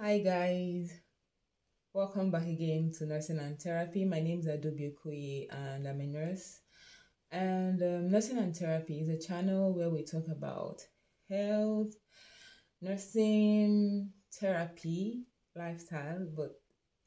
Hi 0.00 0.18
guys, 0.20 0.92
welcome 1.92 2.30
back 2.30 2.46
again 2.46 2.92
to 2.96 3.04
Nursing 3.04 3.40
and 3.40 3.60
Therapy. 3.60 4.04
My 4.04 4.20
name 4.20 4.38
is 4.38 4.46
Adaobi 4.46 4.92
Okoye 4.92 5.48
and 5.50 5.88
I'm 5.88 6.00
a 6.00 6.06
nurse. 6.06 6.60
And 7.32 7.82
um, 7.82 8.08
Nursing 8.08 8.38
and 8.38 8.56
Therapy 8.56 9.00
is 9.00 9.08
a 9.08 9.18
channel 9.18 9.74
where 9.74 9.90
we 9.90 10.04
talk 10.04 10.28
about 10.30 10.82
health, 11.28 11.94
nursing, 12.80 14.12
therapy, 14.32 15.24
lifestyle, 15.56 16.28
but 16.32 16.52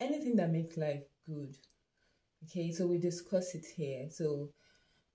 anything 0.02 0.36
that 0.36 0.52
makes 0.52 0.76
life 0.76 1.06
good. 1.26 1.56
Okay, 2.44 2.74
so 2.74 2.88
we 2.88 2.98
discuss 2.98 3.56
it 3.56 3.68
here. 3.74 4.10
So 4.10 4.50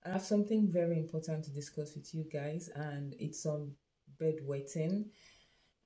I 0.03 0.13
have 0.13 0.23
something 0.23 0.73
very 0.73 0.99
important 0.99 1.45
to 1.45 1.51
discuss 1.51 1.95
with 1.95 2.09
you 2.15 2.25
guys, 2.33 2.71
and 2.75 3.15
it's 3.19 3.45
on 3.45 3.73
bedwetting 4.19 5.11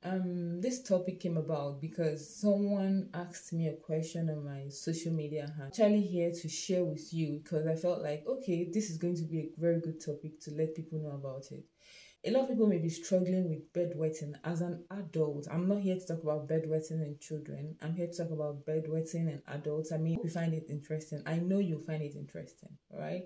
um 0.03 0.61
this 0.61 0.83
topic 0.83 1.21
came 1.21 1.37
about 1.37 1.81
because 1.81 2.35
someone 2.41 3.09
asked 3.13 3.53
me 3.53 3.69
a 3.69 3.75
question 3.75 4.31
on 4.31 4.45
my 4.45 4.69
social 4.71 5.13
media 5.13 5.53
actually 5.63 6.01
here 6.01 6.31
to 6.31 6.49
share 6.49 6.85
with 6.85 7.13
you 7.13 7.41
because 7.43 7.67
i 7.67 7.75
felt 7.75 8.03
like 8.03 8.25
okay 8.27 8.69
this 8.73 8.89
is 8.89 8.97
going 8.97 9.15
to 9.15 9.25
be 9.25 9.41
a 9.41 9.61
very 9.61 9.79
good 9.81 10.03
topic 10.03 10.41
to 10.41 10.51
let 10.53 10.75
people 10.75 10.99
know 10.99 11.11
about 11.13 11.45
it. 11.51 11.65
A 12.23 12.31
lot 12.31 12.43
of 12.43 12.49
people 12.51 12.67
may 12.67 12.77
be 12.77 12.91
struggling 12.91 13.49
with 13.49 13.73
bedwetting. 13.73 14.35
As 14.45 14.61
an 14.61 14.85
adult 14.91 15.49
i'm 15.51 15.67
not 15.69 15.81
here 15.81 15.97
to 15.97 16.07
talk 16.07 16.23
about 16.23 16.49
bedwetting 16.49 17.03
in 17.03 17.17
children. 17.21 17.77
I'm 17.83 17.95
here 17.95 18.09
to 18.09 18.17
talk 18.17 18.31
about 18.31 18.67
bedwetting 18.67 19.29
in 19.29 19.43
adults. 19.49 19.93
I 19.93 19.97
mean 19.99 20.19
you 20.23 20.31
find 20.31 20.53
it 20.55 20.67
interesting. 20.69 21.23
I 21.27 21.37
know 21.37 21.59
you'll 21.59 21.81
find 21.81 22.03
it 22.03 22.17
interesting 22.17 22.77
right? 22.91 23.23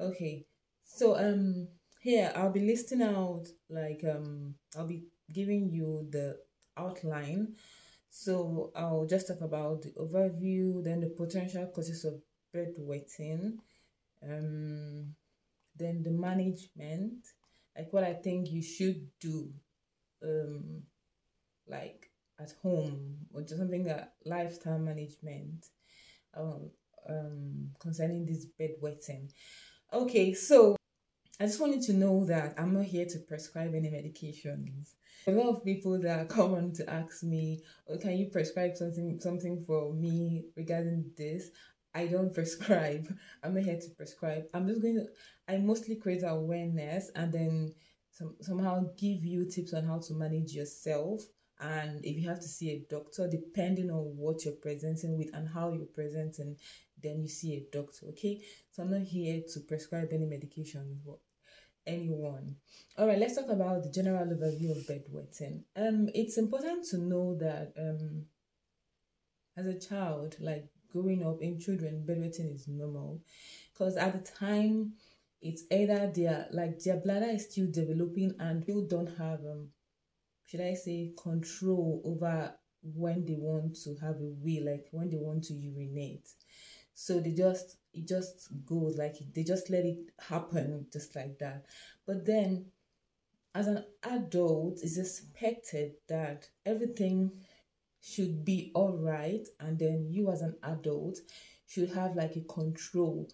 okay 0.00 0.44
so 0.84 1.16
um 1.16 1.68
here 2.00 2.32
i'll 2.36 2.52
be 2.52 2.60
listing 2.60 3.02
out 3.02 3.44
like 3.68 4.02
um 4.10 4.54
i'll 4.76 4.86
be 4.86 5.04
giving 5.32 5.70
you 5.70 6.06
the 6.10 6.38
outline. 6.76 7.54
So 8.10 8.72
I'll 8.74 9.06
just 9.06 9.28
talk 9.28 9.40
about 9.40 9.82
the 9.82 9.90
overview, 9.90 10.82
then 10.82 11.00
the 11.00 11.08
potential 11.08 11.66
causes 11.66 12.04
of 12.04 12.20
bedwetting, 12.54 13.58
um, 14.22 15.14
then 15.76 16.02
the 16.02 16.10
management, 16.10 17.26
like 17.76 17.92
what 17.92 18.04
I 18.04 18.14
think 18.14 18.50
you 18.50 18.62
should 18.62 19.06
do, 19.20 19.52
um, 20.22 20.82
like 21.68 22.10
at 22.40 22.52
home 22.62 23.18
or 23.32 23.42
just 23.42 23.58
something 23.58 23.84
that 23.84 24.14
lifestyle 24.24 24.78
management, 24.78 25.66
um, 26.34 26.70
um, 27.08 27.70
concerning 27.78 28.26
this 28.26 28.46
bed 28.58 28.70
wetting. 28.80 29.30
Okay, 29.92 30.34
so 30.34 30.76
I 31.40 31.46
just 31.46 31.58
wanted 31.58 31.80
to 31.84 31.94
know 31.94 32.26
that 32.26 32.54
I'm 32.58 32.74
not 32.74 32.84
here 32.84 33.06
to 33.06 33.18
prescribe 33.18 33.74
any 33.74 33.88
medications. 33.88 34.92
A 35.26 35.30
lot 35.30 35.48
of 35.48 35.64
people 35.64 35.98
that 36.00 36.28
come 36.28 36.52
on 36.52 36.72
to 36.72 36.90
ask 36.90 37.22
me, 37.22 37.62
oh, 37.88 37.96
can 37.96 38.18
you 38.18 38.26
prescribe 38.26 38.76
something 38.76 39.18
something 39.18 39.64
for 39.66 39.90
me 39.94 40.44
regarding 40.54 41.10
this? 41.16 41.48
I 41.94 42.08
don't 42.08 42.34
prescribe. 42.34 43.08
I'm 43.42 43.54
not 43.54 43.62
here 43.62 43.80
to 43.80 43.90
prescribe. 43.96 44.48
I'm 44.52 44.68
just 44.68 44.82
going 44.82 44.96
to 44.96 45.06
I 45.48 45.56
mostly 45.56 45.96
create 45.96 46.24
awareness 46.26 47.10
and 47.16 47.32
then 47.32 47.74
some, 48.10 48.36
somehow 48.42 48.90
give 48.98 49.24
you 49.24 49.46
tips 49.46 49.72
on 49.72 49.84
how 49.84 49.98
to 49.98 50.12
manage 50.12 50.52
yourself 50.52 51.22
and 51.58 52.04
if 52.04 52.18
you 52.18 52.28
have 52.28 52.40
to 52.40 52.48
see 52.48 52.70
a 52.70 52.84
doctor 52.90 53.28
depending 53.28 53.90
on 53.90 54.16
what 54.16 54.44
you're 54.44 54.54
presenting 54.54 55.16
with 55.16 55.30
and 55.34 55.48
how 55.48 55.72
you're 55.72 55.86
presenting 55.86 56.56
then 57.02 57.20
you 57.20 57.28
see 57.28 57.54
a 57.54 57.76
doctor 57.76 58.06
okay 58.06 58.40
so 58.70 58.82
i'm 58.82 58.90
not 58.90 59.02
here 59.02 59.42
to 59.52 59.60
prescribe 59.60 60.08
any 60.12 60.24
medication 60.24 61.00
anyone. 61.86 62.56
All 62.96 63.06
right, 63.06 63.18
let's 63.18 63.36
talk 63.36 63.48
about 63.48 63.82
the 63.82 63.90
general 63.90 64.26
overview 64.26 64.70
of 64.72 64.86
bedwetting. 64.86 65.62
Um, 65.76 66.08
it's 66.14 66.38
important 66.38 66.86
to 66.88 66.98
know 66.98 67.36
that 67.38 67.72
um, 67.78 68.26
as 69.56 69.66
a 69.66 69.78
child, 69.78 70.36
like 70.40 70.66
growing 70.92 71.24
up 71.24 71.40
in 71.40 71.60
children, 71.60 72.04
bedwetting 72.08 72.54
is 72.54 72.68
normal, 72.68 73.22
because 73.72 73.96
at 73.96 74.12
the 74.12 74.32
time, 74.32 74.92
it's 75.42 75.64
either 75.70 76.12
their 76.14 76.48
like 76.52 76.78
their 76.80 76.98
bladder 76.98 77.30
is 77.30 77.50
still 77.50 77.66
developing 77.70 78.34
and 78.38 78.62
you 78.68 78.86
don't 78.90 79.16
have 79.16 79.40
um, 79.40 79.70
should 80.50 80.60
I 80.60 80.74
say, 80.74 81.12
control 81.16 82.02
over 82.04 82.52
when 82.82 83.24
they 83.24 83.36
want 83.36 83.76
to 83.84 83.94
have 84.04 84.16
a 84.16 84.34
wee, 84.42 84.60
like 84.60 84.88
when 84.90 85.08
they 85.08 85.16
want 85.16 85.44
to 85.44 85.54
urinate. 85.54 86.28
So 87.06 87.18
they 87.18 87.32
just 87.32 87.78
it 87.94 88.06
just 88.06 88.48
goes 88.66 88.98
like 88.98 89.16
they 89.34 89.42
just 89.42 89.70
let 89.70 89.86
it 89.86 89.98
happen 90.18 90.86
just 90.92 91.16
like 91.16 91.38
that. 91.38 91.64
But 92.06 92.26
then 92.26 92.66
as 93.54 93.68
an 93.68 93.84
adult, 94.04 94.80
it's 94.82 94.98
expected 94.98 95.94
that 96.08 96.48
everything 96.66 97.32
should 98.02 98.44
be 98.44 98.70
all 98.74 98.98
right, 98.98 99.46
and 99.60 99.78
then 99.78 100.08
you 100.10 100.30
as 100.30 100.42
an 100.42 100.56
adult 100.62 101.20
should 101.66 101.90
have 101.90 102.16
like 102.16 102.36
a 102.36 102.42
control 102.42 103.28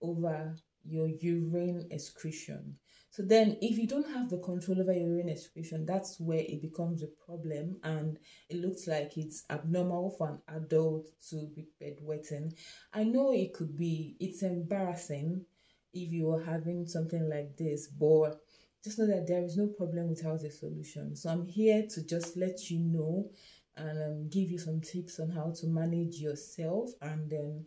over 0.00 0.56
your 0.88 1.08
urine 1.08 1.86
excretion. 1.90 2.76
So 3.10 3.22
then, 3.22 3.56
if 3.60 3.78
you 3.78 3.88
don't 3.88 4.08
have 4.14 4.30
the 4.30 4.38
control 4.38 4.80
over 4.80 4.92
your 4.92 5.08
urine 5.08 5.30
excretion, 5.30 5.84
that's 5.86 6.20
where 6.20 6.38
it 6.40 6.62
becomes 6.62 7.02
a 7.02 7.08
problem, 7.26 7.80
and 7.82 8.18
it 8.48 8.58
looks 8.58 8.86
like 8.86 9.16
it's 9.16 9.44
abnormal 9.50 10.14
for 10.16 10.28
an 10.28 10.56
adult 10.56 11.08
to 11.30 11.48
be 11.56 11.66
bedwetting. 11.82 12.52
I 12.92 13.04
know 13.04 13.32
it 13.32 13.54
could 13.54 13.76
be, 13.76 14.16
it's 14.20 14.42
embarrassing 14.42 15.44
if 15.92 16.12
you 16.12 16.30
are 16.32 16.44
having 16.44 16.86
something 16.86 17.28
like 17.28 17.56
this, 17.56 17.88
but 17.88 18.40
just 18.84 18.98
know 18.98 19.06
that 19.06 19.26
there 19.26 19.42
is 19.42 19.56
no 19.56 19.66
problem 19.66 20.08
without 20.08 20.44
a 20.44 20.50
solution. 20.50 21.16
So 21.16 21.30
I'm 21.30 21.46
here 21.46 21.86
to 21.90 22.06
just 22.06 22.36
let 22.36 22.70
you 22.70 22.78
know 22.78 23.30
and 23.76 23.98
um, 24.02 24.28
give 24.28 24.50
you 24.50 24.58
some 24.58 24.80
tips 24.80 25.18
on 25.18 25.30
how 25.30 25.52
to 25.60 25.66
manage 25.66 26.16
yourself, 26.16 26.90
and 27.00 27.28
then 27.30 27.64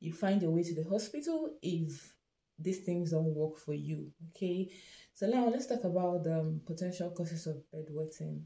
you 0.00 0.12
find 0.12 0.40
your 0.40 0.52
way 0.52 0.62
to 0.62 0.74
the 0.74 0.88
hospital 0.88 1.50
if 1.60 2.15
these 2.58 2.80
things 2.80 3.10
don't 3.10 3.34
work 3.34 3.58
for 3.58 3.74
you. 3.74 4.10
Okay, 4.30 4.70
so 5.12 5.26
now 5.26 5.48
let's 5.48 5.66
talk 5.66 5.84
about 5.84 6.24
the 6.24 6.40
um, 6.40 6.60
potential 6.66 7.10
causes 7.10 7.46
of 7.46 7.56
bedwetting. 7.74 8.42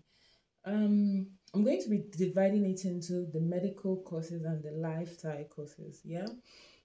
Um, 0.64 1.26
I'm 1.54 1.64
going 1.64 1.80
to 1.82 1.88
be 1.88 2.04
dividing 2.16 2.66
it 2.66 2.84
into 2.84 3.26
the 3.32 3.40
medical 3.40 3.96
causes 4.02 4.44
and 4.44 4.62
the 4.62 4.72
lifestyle 4.72 5.44
causes. 5.44 6.00
Yeah, 6.04 6.26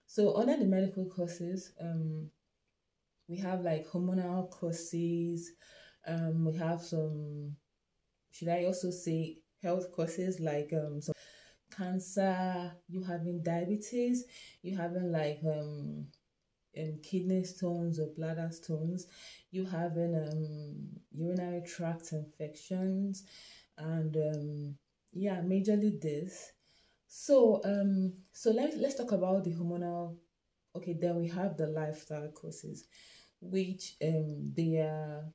so 0.07 0.35
under 0.37 0.57
the 0.57 0.65
medical 0.65 1.05
causes, 1.05 1.73
um, 1.81 2.29
we 3.27 3.37
have 3.37 3.61
like 3.61 3.87
hormonal 3.87 4.49
causes. 4.49 5.51
Um, 6.07 6.45
we 6.45 6.57
have 6.57 6.81
some. 6.81 7.55
Should 8.31 8.49
I 8.49 8.65
also 8.65 8.91
say 8.91 9.37
health 9.63 9.91
causes 9.91 10.39
like 10.39 10.71
um 10.73 11.01
some 11.01 11.15
cancer? 11.75 12.71
You 12.87 13.03
having 13.03 13.41
diabetes? 13.41 14.25
You 14.61 14.77
having 14.77 15.11
like 15.11 15.39
um 15.45 16.07
um, 16.77 16.99
kidney 17.03 17.43
stones 17.43 17.99
or 17.99 18.07
bladder 18.15 18.49
stones, 18.51 19.07
you 19.51 19.65
having 19.65 20.15
um, 20.15 20.75
urinary 21.11 21.61
tract 21.61 22.11
infections, 22.13 23.23
and 23.77 24.15
um, 24.17 24.75
yeah, 25.13 25.41
majorly 25.41 25.99
this. 26.01 26.51
So 27.07 27.61
um, 27.65 28.13
so 28.31 28.51
let's 28.51 28.75
let's 28.77 28.95
talk 28.95 29.11
about 29.11 29.43
the 29.43 29.53
hormonal. 29.53 30.17
Okay, 30.75 30.93
then 30.99 31.15
we 31.17 31.27
have 31.29 31.57
the 31.57 31.67
lifestyle 31.67 32.29
courses, 32.29 32.87
which 33.41 33.95
um 34.03 34.53
they 34.55 34.77
are. 34.77 35.25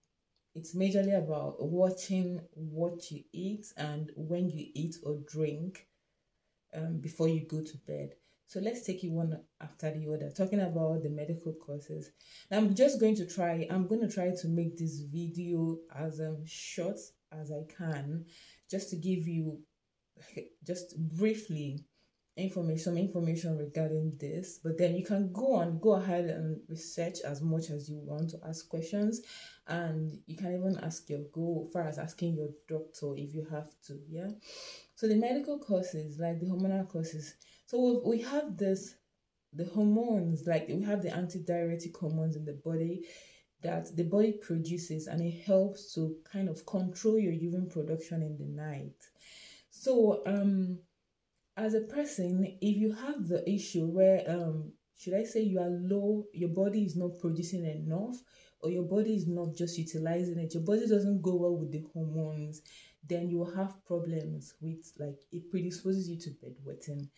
It's 0.54 0.74
majorly 0.76 1.16
about 1.18 1.62
watching 1.62 2.40
what 2.54 3.10
you 3.10 3.24
eat 3.32 3.72
and 3.76 4.10
when 4.16 4.50
you 4.50 4.66
eat 4.74 4.96
or 5.04 5.18
drink 5.26 5.86
um, 6.74 6.98
before 6.98 7.28
you 7.28 7.40
go 7.40 7.62
to 7.62 7.76
bed. 7.86 8.14
So 8.50 8.58
let's 8.58 8.84
take 8.84 9.04
it 9.04 9.12
one 9.12 9.40
after 9.60 9.92
the 9.92 10.12
other, 10.12 10.28
talking 10.36 10.58
about 10.58 11.04
the 11.04 11.08
medical 11.08 11.52
causes. 11.52 12.10
I'm 12.50 12.74
just 12.74 12.98
going 12.98 13.14
to 13.14 13.24
try, 13.24 13.64
I'm 13.70 13.86
going 13.86 14.00
to 14.00 14.12
try 14.12 14.30
to 14.30 14.48
make 14.48 14.76
this 14.76 15.02
video 15.02 15.78
as 15.94 16.18
um, 16.18 16.38
short 16.44 16.98
as 17.30 17.52
I 17.52 17.62
can, 17.72 18.24
just 18.68 18.90
to 18.90 18.96
give 18.96 19.28
you, 19.28 19.60
just 20.66 20.98
briefly, 20.98 21.84
information 22.36 22.78
some 22.82 22.98
information 22.98 23.56
regarding 23.56 24.14
this. 24.18 24.58
But 24.58 24.78
then 24.78 24.96
you 24.96 25.04
can 25.04 25.32
go 25.32 25.54
on 25.54 25.78
go 25.78 25.92
ahead 25.92 26.24
and 26.24 26.60
research 26.68 27.18
as 27.24 27.40
much 27.42 27.70
as 27.70 27.88
you 27.88 28.00
want 28.02 28.30
to 28.30 28.38
ask 28.48 28.68
questions. 28.68 29.20
And 29.68 30.18
you 30.26 30.36
can 30.36 30.54
even 30.54 30.76
ask 30.82 31.08
your 31.08 31.20
go 31.32 31.68
far 31.72 31.82
as 31.86 32.00
asking 32.00 32.34
your 32.34 32.48
doctor 32.68 33.14
if 33.16 33.32
you 33.32 33.46
have 33.48 33.70
to 33.86 34.00
yeah? 34.08 34.30
So 34.96 35.06
the 35.06 35.14
medical 35.14 35.60
courses 35.60 36.18
like 36.18 36.40
the 36.40 36.46
hormonal 36.46 36.88
causes 36.88 37.34
so 37.70 38.02
we 38.04 38.20
have 38.22 38.56
this, 38.56 38.96
the 39.52 39.64
hormones, 39.64 40.44
like 40.44 40.66
we 40.66 40.82
have 40.82 41.02
the 41.02 41.10
antidiuretic 41.10 41.96
hormones 41.96 42.34
in 42.34 42.44
the 42.44 42.60
body 42.64 43.06
that 43.62 43.96
the 43.96 44.02
body 44.02 44.32
produces 44.32 45.06
and 45.06 45.20
it 45.22 45.44
helps 45.44 45.94
to 45.94 46.16
kind 46.32 46.48
of 46.48 46.66
control 46.66 47.16
your 47.16 47.32
urine 47.32 47.68
production 47.68 48.22
in 48.22 48.36
the 48.38 48.60
night. 48.60 48.96
So 49.70 50.22
um 50.26 50.80
as 51.56 51.74
a 51.74 51.82
person, 51.82 52.58
if 52.60 52.76
you 52.76 52.92
have 52.92 53.28
the 53.28 53.48
issue 53.48 53.86
where 53.86 54.24
um 54.28 54.72
should 54.98 55.14
I 55.14 55.22
say 55.22 55.42
you 55.42 55.60
are 55.60 55.70
low, 55.70 56.24
your 56.32 56.48
body 56.48 56.82
is 56.82 56.96
not 56.96 57.20
producing 57.20 57.64
enough, 57.64 58.16
or 58.62 58.70
your 58.70 58.82
body 58.82 59.14
is 59.14 59.28
not 59.28 59.54
just 59.54 59.78
utilizing 59.78 60.40
it, 60.40 60.54
your 60.54 60.64
body 60.64 60.88
doesn't 60.88 61.22
go 61.22 61.36
well 61.36 61.56
with 61.56 61.70
the 61.70 61.84
hormones, 61.94 62.62
then 63.08 63.30
you 63.30 63.38
will 63.38 63.54
have 63.54 63.84
problems 63.86 64.54
with 64.60 64.92
like 64.98 65.20
it 65.30 65.48
predisposes 65.52 66.08
you 66.08 66.18
to 66.18 66.30
bedwetting. 66.30 67.08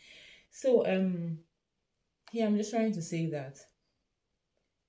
So 0.52 0.86
um 0.86 1.38
here 2.30 2.46
I'm 2.46 2.56
just 2.56 2.70
trying 2.70 2.92
to 2.92 3.02
say 3.02 3.26
that 3.30 3.58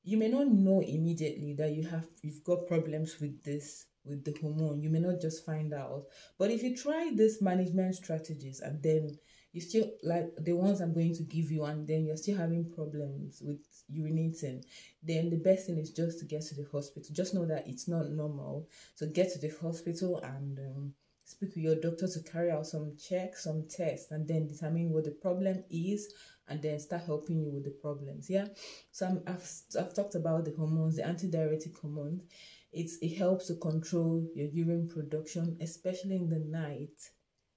you 0.03 0.17
may 0.17 0.27
not 0.27 0.47
know 0.47 0.81
immediately 0.81 1.55
that 1.55 1.71
you 1.71 1.87
have 1.87 2.07
you've 2.21 2.43
got 2.43 2.67
problems 2.67 3.19
with 3.19 3.41
this 3.43 3.85
with 4.05 4.23
the 4.25 4.35
hormone. 4.41 4.81
You 4.81 4.89
may 4.89 4.99
not 4.99 5.21
just 5.21 5.45
find 5.45 5.73
out. 5.73 6.03
But 6.37 6.51
if 6.51 6.61
you 6.61 6.75
try 6.75 7.11
this 7.13 7.41
management 7.41 7.95
strategies 7.95 8.59
and 8.59 8.81
then 8.83 9.17
you 9.53 9.61
still 9.61 9.89
like 10.03 10.29
the 10.39 10.53
ones 10.53 10.81
I'm 10.81 10.93
going 10.93 11.15
to 11.15 11.23
give 11.23 11.51
you, 11.51 11.63
and 11.63 11.87
then 11.87 12.05
you're 12.05 12.17
still 12.17 12.37
having 12.37 12.71
problems 12.71 13.41
with 13.41 13.59
urinating, 13.91 14.63
then 15.03 15.29
the 15.29 15.37
best 15.37 15.67
thing 15.67 15.77
is 15.77 15.91
just 15.91 16.19
to 16.19 16.25
get 16.25 16.41
to 16.47 16.55
the 16.55 16.67
hospital. 16.71 17.13
Just 17.13 17.33
know 17.33 17.45
that 17.45 17.67
it's 17.67 17.87
not 17.87 18.09
normal. 18.09 18.67
So 18.95 19.05
get 19.07 19.31
to 19.33 19.39
the 19.39 19.53
hospital 19.61 20.17
and 20.23 20.59
um, 20.59 20.93
speak 21.23 21.55
with 21.55 21.63
your 21.63 21.75
doctor 21.75 22.07
to 22.07 22.23
carry 22.23 22.51
out 22.51 22.67
some 22.67 22.95
checks, 22.97 23.43
some 23.43 23.65
tests, 23.69 24.11
and 24.11 24.27
then 24.27 24.47
determine 24.47 24.91
what 24.91 25.05
the 25.05 25.11
problem 25.11 25.63
is, 25.69 26.13
and 26.47 26.61
then 26.61 26.79
start 26.79 27.03
helping 27.05 27.41
you 27.41 27.51
with 27.51 27.63
the 27.63 27.71
problems. 27.71 28.29
Yeah. 28.29 28.47
So 28.91 29.21
i 29.25 29.31
have 29.31 29.49
I've 29.79 29.93
talked 29.93 30.15
about 30.15 30.45
the 30.45 30.51
hormones, 30.51 30.97
the 30.97 31.03
antidiuretic 31.03 31.79
hormones. 31.79 32.23
It's 32.71 32.97
it 33.01 33.17
helps 33.17 33.47
to 33.47 33.55
control 33.55 34.27
your 34.35 34.47
urine 34.47 34.89
production, 34.89 35.57
especially 35.61 36.15
in 36.15 36.29
the 36.29 36.39
night 36.39 37.11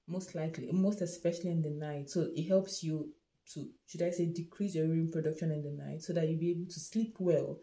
most 0.07 0.35
likely, 0.35 0.71
most 0.73 1.01
especially 1.01 1.51
in 1.51 1.63
the 1.63 1.71
night. 1.71 2.11
So 2.11 2.29
it 2.35 2.49
helps 2.49 2.83
you 2.83 3.13
to, 3.53 3.69
should 3.87 4.03
I 4.03 4.11
say, 4.11 4.27
decrease 4.27 4.75
your 4.75 4.87
urine 4.87 5.11
production 5.11 5.51
in 5.51 5.63
the 5.63 5.71
night 5.71 6.03
so 6.03 6.13
that 6.13 6.29
you'll 6.29 6.41
be 6.41 6.51
able 6.51 6.67
to 6.67 6.81
sleep 6.81 7.17
well 7.19 7.59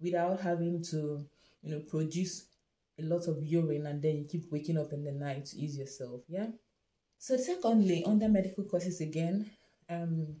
without 0.00 0.40
having 0.40 0.82
to, 0.90 1.24
you 1.62 1.70
know, 1.70 1.80
produce 1.80 2.46
a 2.98 3.02
lot 3.02 3.26
of 3.28 3.42
urine 3.42 3.86
and 3.86 4.02
then 4.02 4.16
you 4.16 4.24
keep 4.24 4.50
waking 4.50 4.78
up 4.78 4.92
in 4.92 5.04
the 5.04 5.12
night 5.12 5.46
to 5.46 5.56
ease 5.56 5.76
yourself. 5.76 6.22
Yeah. 6.28 6.48
So 7.18 7.36
secondly, 7.36 8.04
under 8.06 8.28
medical 8.28 8.64
causes 8.64 9.00
again, 9.00 9.50
um, 9.88 10.36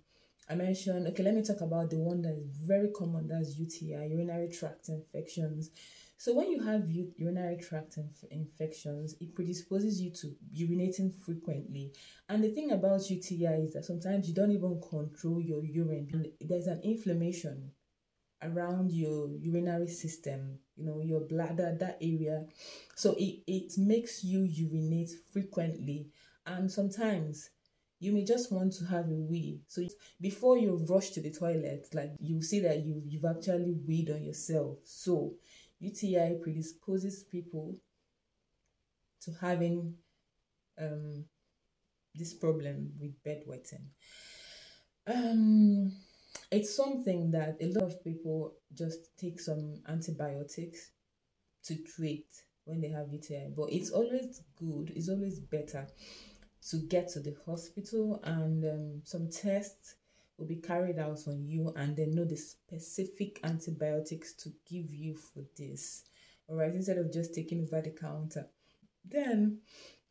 I 0.48 0.54
mentioned 0.54 1.06
okay, 1.08 1.22
let 1.22 1.34
me 1.34 1.42
talk 1.42 1.60
about 1.62 1.90
the 1.90 1.98
one 1.98 2.22
that 2.22 2.34
is 2.34 2.58
very 2.58 2.90
common, 2.90 3.28
that's 3.28 3.58
UTI, 3.58 4.06
urinary 4.06 4.48
tract 4.50 4.88
infections. 4.88 5.70
So 6.16 6.34
when 6.34 6.50
you 6.50 6.62
have 6.62 6.88
urinary 6.90 7.56
tract 7.56 7.96
inf- 7.96 8.30
infections, 8.30 9.14
it 9.20 9.34
predisposes 9.34 10.00
you 10.00 10.10
to 10.10 10.34
urinating 10.56 11.12
frequently. 11.14 11.92
And 12.28 12.42
the 12.42 12.50
thing 12.50 12.70
about 12.70 13.10
UTI 13.10 13.64
is 13.64 13.72
that 13.72 13.84
sometimes 13.84 14.28
you 14.28 14.34
don't 14.34 14.52
even 14.52 14.80
control 14.80 15.40
your 15.40 15.64
urine. 15.64 16.32
There's 16.40 16.66
an 16.66 16.80
inflammation 16.82 17.72
around 18.42 18.92
your 18.92 19.28
urinary 19.36 19.88
system, 19.88 20.58
you 20.76 20.84
know, 20.84 21.00
your 21.00 21.20
bladder, 21.20 21.76
that 21.78 21.98
area. 22.00 22.44
So 22.94 23.14
it, 23.18 23.40
it 23.46 23.72
makes 23.78 24.24
you 24.24 24.42
urinate 24.42 25.10
frequently. 25.32 26.08
And 26.46 26.70
sometimes 26.70 27.50
you 28.00 28.12
may 28.12 28.24
just 28.24 28.52
want 28.52 28.72
to 28.74 28.84
have 28.86 29.06
a 29.06 29.14
wee. 29.14 29.60
So 29.66 29.82
before 30.20 30.58
you 30.58 30.84
rush 30.88 31.10
to 31.10 31.20
the 31.20 31.30
toilet, 31.30 31.88
like 31.94 32.10
you 32.20 32.42
see 32.42 32.60
that 32.60 32.84
you 32.84 33.02
you've 33.06 33.24
actually 33.24 33.76
weed 33.86 34.10
on 34.10 34.22
yourself. 34.22 34.78
So 34.84 35.34
UTI 35.80 36.38
predisposes 36.42 37.24
people 37.24 37.76
to 39.22 39.32
having 39.40 39.94
um, 40.78 41.24
this 42.14 42.34
problem 42.34 42.92
with 43.00 43.22
bedwetting. 43.24 43.86
Um, 45.06 45.92
it's 46.50 46.74
something 46.74 47.30
that 47.32 47.56
a 47.60 47.66
lot 47.66 47.84
of 47.84 48.04
people 48.04 48.54
just 48.72 49.16
take 49.16 49.40
some 49.40 49.82
antibiotics 49.88 50.90
to 51.64 51.76
treat 51.76 52.26
when 52.64 52.80
they 52.80 52.88
have 52.88 53.12
UTI, 53.12 53.48
but 53.56 53.72
it's 53.72 53.90
always 53.90 54.42
good, 54.56 54.92
it's 54.94 55.08
always 55.08 55.40
better 55.40 55.86
to 56.70 56.76
get 56.88 57.08
to 57.08 57.20
the 57.20 57.36
hospital 57.44 58.20
and 58.24 58.64
um, 58.64 59.00
some 59.04 59.28
tests 59.28 59.96
will 60.38 60.46
be 60.46 60.56
carried 60.56 60.98
out 60.98 61.20
on 61.26 61.44
you 61.46 61.72
and 61.76 61.96
then 61.96 62.14
know 62.14 62.24
the 62.24 62.36
specific 62.36 63.38
antibiotics 63.44 64.32
to 64.34 64.50
give 64.68 64.92
you 64.92 65.14
for 65.14 65.42
this. 65.56 66.04
All 66.48 66.56
right, 66.56 66.74
instead 66.74 66.98
of 66.98 67.12
just 67.12 67.34
taking 67.34 67.60
over 67.60 67.80
the 67.80 67.90
counter. 67.90 68.46
Then 69.04 69.60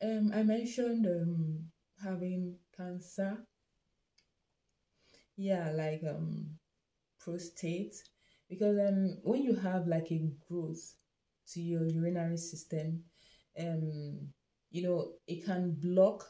um, 0.02 0.32
I 0.34 0.44
mentioned 0.44 1.06
um, 1.06 1.66
having 2.04 2.56
cancer. 2.76 3.38
Yeah, 5.38 5.72
like 5.72 6.02
um, 6.08 6.58
prostate. 7.20 7.96
Because 8.50 8.78
um, 8.80 9.18
when 9.24 9.44
you 9.44 9.56
have 9.56 9.88
like 9.88 10.12
a 10.12 10.30
growth 10.50 10.96
to 11.54 11.62
your 11.62 11.88
urinary 11.88 12.38
system, 12.38 13.04
um, 13.60 14.30
you 14.72 14.84
know, 14.84 15.14
it 15.28 15.46
can 15.46 15.74
block 15.82 16.26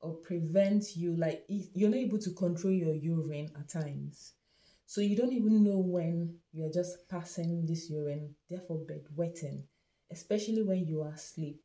or 0.00 0.14
prevent 0.16 0.96
you 0.96 1.16
like 1.16 1.44
you're 1.48 1.90
not 1.90 1.98
able 1.98 2.18
to 2.18 2.30
control 2.34 2.72
your 2.72 2.94
urine 2.94 3.48
at 3.58 3.68
times 3.68 4.34
so 4.86 5.00
you 5.00 5.16
don't 5.16 5.32
even 5.32 5.64
know 5.64 5.78
when 5.78 6.36
you're 6.52 6.72
just 6.72 7.08
passing 7.08 7.64
this 7.66 7.88
urine 7.90 8.34
therefore 8.50 8.78
bed 8.86 9.02
bedwetting 9.16 9.64
especially 10.12 10.62
when 10.62 10.86
you 10.86 11.00
are 11.02 11.12
asleep 11.14 11.60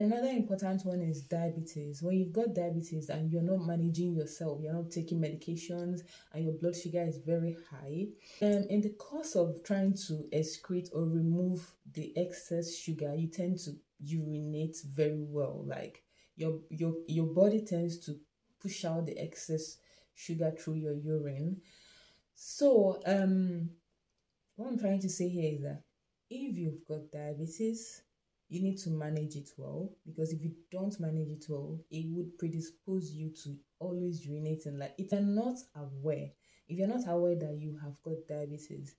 another 0.00 0.28
important 0.28 0.84
one 0.84 1.00
is 1.02 1.22
diabetes 1.22 2.02
when 2.02 2.16
you've 2.16 2.32
got 2.32 2.54
diabetes 2.54 3.10
and 3.10 3.30
you're 3.30 3.42
not 3.42 3.66
managing 3.66 4.14
yourself 4.14 4.58
you're 4.62 4.72
not 4.72 4.90
taking 4.90 5.20
medications 5.20 6.00
and 6.32 6.44
your 6.44 6.54
blood 6.54 6.74
sugar 6.74 7.02
is 7.02 7.18
very 7.18 7.56
high 7.70 8.06
um, 8.42 8.64
in 8.70 8.80
the 8.80 8.94
course 8.98 9.36
of 9.36 9.62
trying 9.62 9.92
to 9.92 10.24
excrete 10.32 10.88
or 10.94 11.04
remove 11.04 11.70
the 11.92 12.12
excess 12.16 12.74
sugar 12.74 13.14
you 13.14 13.28
tend 13.28 13.58
to 13.58 13.70
urinate 14.02 14.76
very 14.94 15.22
well 15.28 15.62
like 15.66 16.02
your 16.40 16.60
your 16.70 16.94
your 17.06 17.26
body 17.26 17.60
tends 17.60 17.98
to 17.98 18.18
push 18.60 18.84
out 18.84 19.06
the 19.06 19.18
excess 19.18 19.76
sugar 20.14 20.52
through 20.58 20.74
your 20.74 20.94
urine. 20.94 21.60
So 22.34 23.00
um 23.06 23.70
what 24.56 24.68
I'm 24.68 24.78
trying 24.78 25.00
to 25.00 25.08
say 25.08 25.28
here 25.28 25.54
is 25.54 25.62
that 25.62 25.82
if 26.30 26.56
you've 26.56 26.86
got 26.86 27.10
diabetes, 27.12 28.02
you 28.50 28.60
need 28.60 28.76
to 28.78 28.90
manage 28.90 29.36
it 29.36 29.48
well 29.56 29.90
because 30.04 30.32
if 30.32 30.42
you 30.42 30.52
don't 30.70 30.98
manage 31.00 31.28
it 31.28 31.44
well, 31.48 31.78
it 31.90 32.04
would 32.10 32.36
predispose 32.36 33.10
you 33.12 33.30
to 33.44 33.56
always 33.78 34.26
urinating. 34.26 34.78
Like 34.78 34.94
if 34.98 35.12
you're 35.12 35.20
not 35.22 35.56
aware, 35.76 36.30
if 36.68 36.76
you're 36.76 36.88
not 36.88 37.08
aware 37.08 37.36
that 37.36 37.56
you 37.58 37.78
have 37.82 38.02
got 38.02 38.26
diabetes 38.28 38.96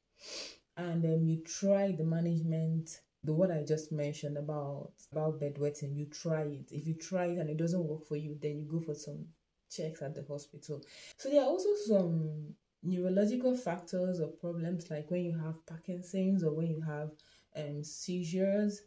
and 0.78 1.06
um, 1.06 1.26
you 1.28 1.44
try 1.44 1.92
the 1.92 2.04
management 2.04 2.90
the 3.24 3.34
one 3.34 3.52
I 3.52 3.64
just 3.64 3.92
mentioned 3.92 4.38
about 4.38 4.94
about 5.12 5.40
bedwetting, 5.40 5.96
you 5.96 6.06
try 6.06 6.42
it. 6.42 6.72
If 6.72 6.88
you 6.88 6.96
try 6.96 7.26
it 7.26 7.38
and 7.38 7.50
it 7.50 7.58
doesn't 7.58 7.86
work 7.86 8.08
for 8.08 8.16
you, 8.16 8.38
then 8.42 8.58
you 8.58 8.66
go 8.66 8.80
for 8.80 8.96
some 8.96 9.28
checks 9.70 10.02
at 10.02 10.16
the 10.16 10.24
hospital. 10.28 10.82
So 11.18 11.30
there 11.30 11.42
are 11.42 11.48
also 11.48 11.70
some 11.86 12.56
neurological 12.84 13.56
factors 13.56 14.20
or 14.20 14.28
problems 14.28 14.90
like 14.90 15.12
when 15.12 15.24
you 15.24 15.38
have 15.38 15.64
Parkinson's 15.68 16.44
or 16.44 16.54
when 16.56 16.68
you 16.68 16.82
have 16.82 17.12
um 17.56 17.84
seizures. 17.84 18.82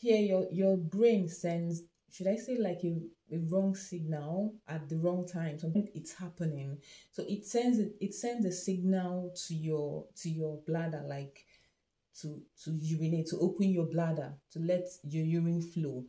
Here 0.00 0.18
your 0.20 0.46
your 0.50 0.76
brain 0.76 1.28
sends 1.28 1.82
should 2.12 2.26
I 2.26 2.36
say 2.36 2.56
like 2.58 2.80
a, 2.84 2.96
a 3.32 3.38
wrong 3.50 3.74
signal 3.74 4.54
at 4.66 4.88
the 4.88 4.96
wrong 4.96 5.26
time. 5.26 5.58
Something 5.58 5.84
mm. 5.84 5.90
it's 5.94 6.14
happening. 6.14 6.78
So 7.12 7.24
it 7.28 7.46
sends 7.46 7.78
it 8.00 8.14
sends 8.14 8.46
a 8.46 8.52
signal 8.52 9.32
to 9.46 9.54
your 9.54 10.06
to 10.22 10.30
your 10.30 10.58
bladder 10.66 11.02
like 11.06 11.44
to 12.20 12.40
to 12.64 12.72
urinate 12.72 13.26
to 13.28 13.38
open 13.38 13.70
your 13.70 13.86
bladder 13.86 14.34
to 14.52 14.58
let 14.58 14.84
your 15.04 15.24
urine 15.24 15.62
flow 15.62 16.04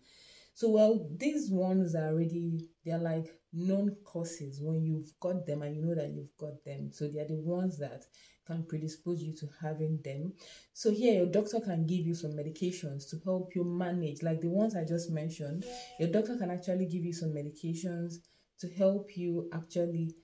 so 0.53 0.69
well 0.69 1.07
these 1.17 1.50
ones 1.50 1.95
are 1.95 2.07
already 2.07 2.67
they're 2.83 2.98
like 2.98 3.27
known 3.53 3.95
causes 4.03 4.60
when 4.62 4.83
you've 4.83 5.12
got 5.19 5.45
them 5.45 5.62
and 5.62 5.75
you 5.75 5.81
know 5.83 5.95
that 5.95 6.10
you've 6.10 6.36
got 6.38 6.63
them 6.63 6.91
so 6.91 7.07
they 7.07 7.19
are 7.19 7.27
the 7.27 7.36
ones 7.36 7.77
that 7.77 8.03
can 8.51 8.63
predispose 8.63 9.22
you 9.22 9.34
to 9.38 9.50
having 9.62 10.00
them. 10.03 10.34
So 10.74 10.91
here 10.91 11.13
your 11.13 11.27
doctor 11.27 11.60
can 11.60 11.86
give 11.86 12.05
you 12.05 12.15
some 12.15 12.31
medications 12.31 13.10
to 13.10 13.20
help 13.24 13.55
you 13.55 13.63
manage. 13.63 14.24
Like 14.24 14.41
the 14.41 14.50
ones 14.50 14.75
i 14.75 14.84
just 14.84 15.12
mentioned 15.12 15.65
your 16.00 16.10
doctor 16.10 16.38
can 16.38 16.51
actually 16.51 16.86
give 16.86 17.03
you 17.03 17.13
some 17.13 17.29
medications 17.29 18.15
to 18.60 18.70
help 18.70 19.17
you 19.17 19.50
actually 19.53 20.15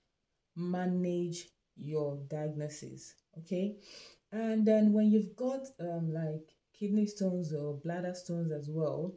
manage 0.56 1.50
your 1.76 2.18
diagnosis 2.30 3.14
okay? 3.40 3.76
And 4.32 4.66
then 4.66 4.94
when 4.94 5.12
you've 5.12 5.36
got 5.36 5.62
um, 5.80 6.14
like 6.14 6.50
kidney 6.78 7.06
stones 7.06 7.54
or 7.54 7.80
bladder 7.84 8.14
stones 8.14 8.52
as 8.52 8.70
well, 8.70 9.14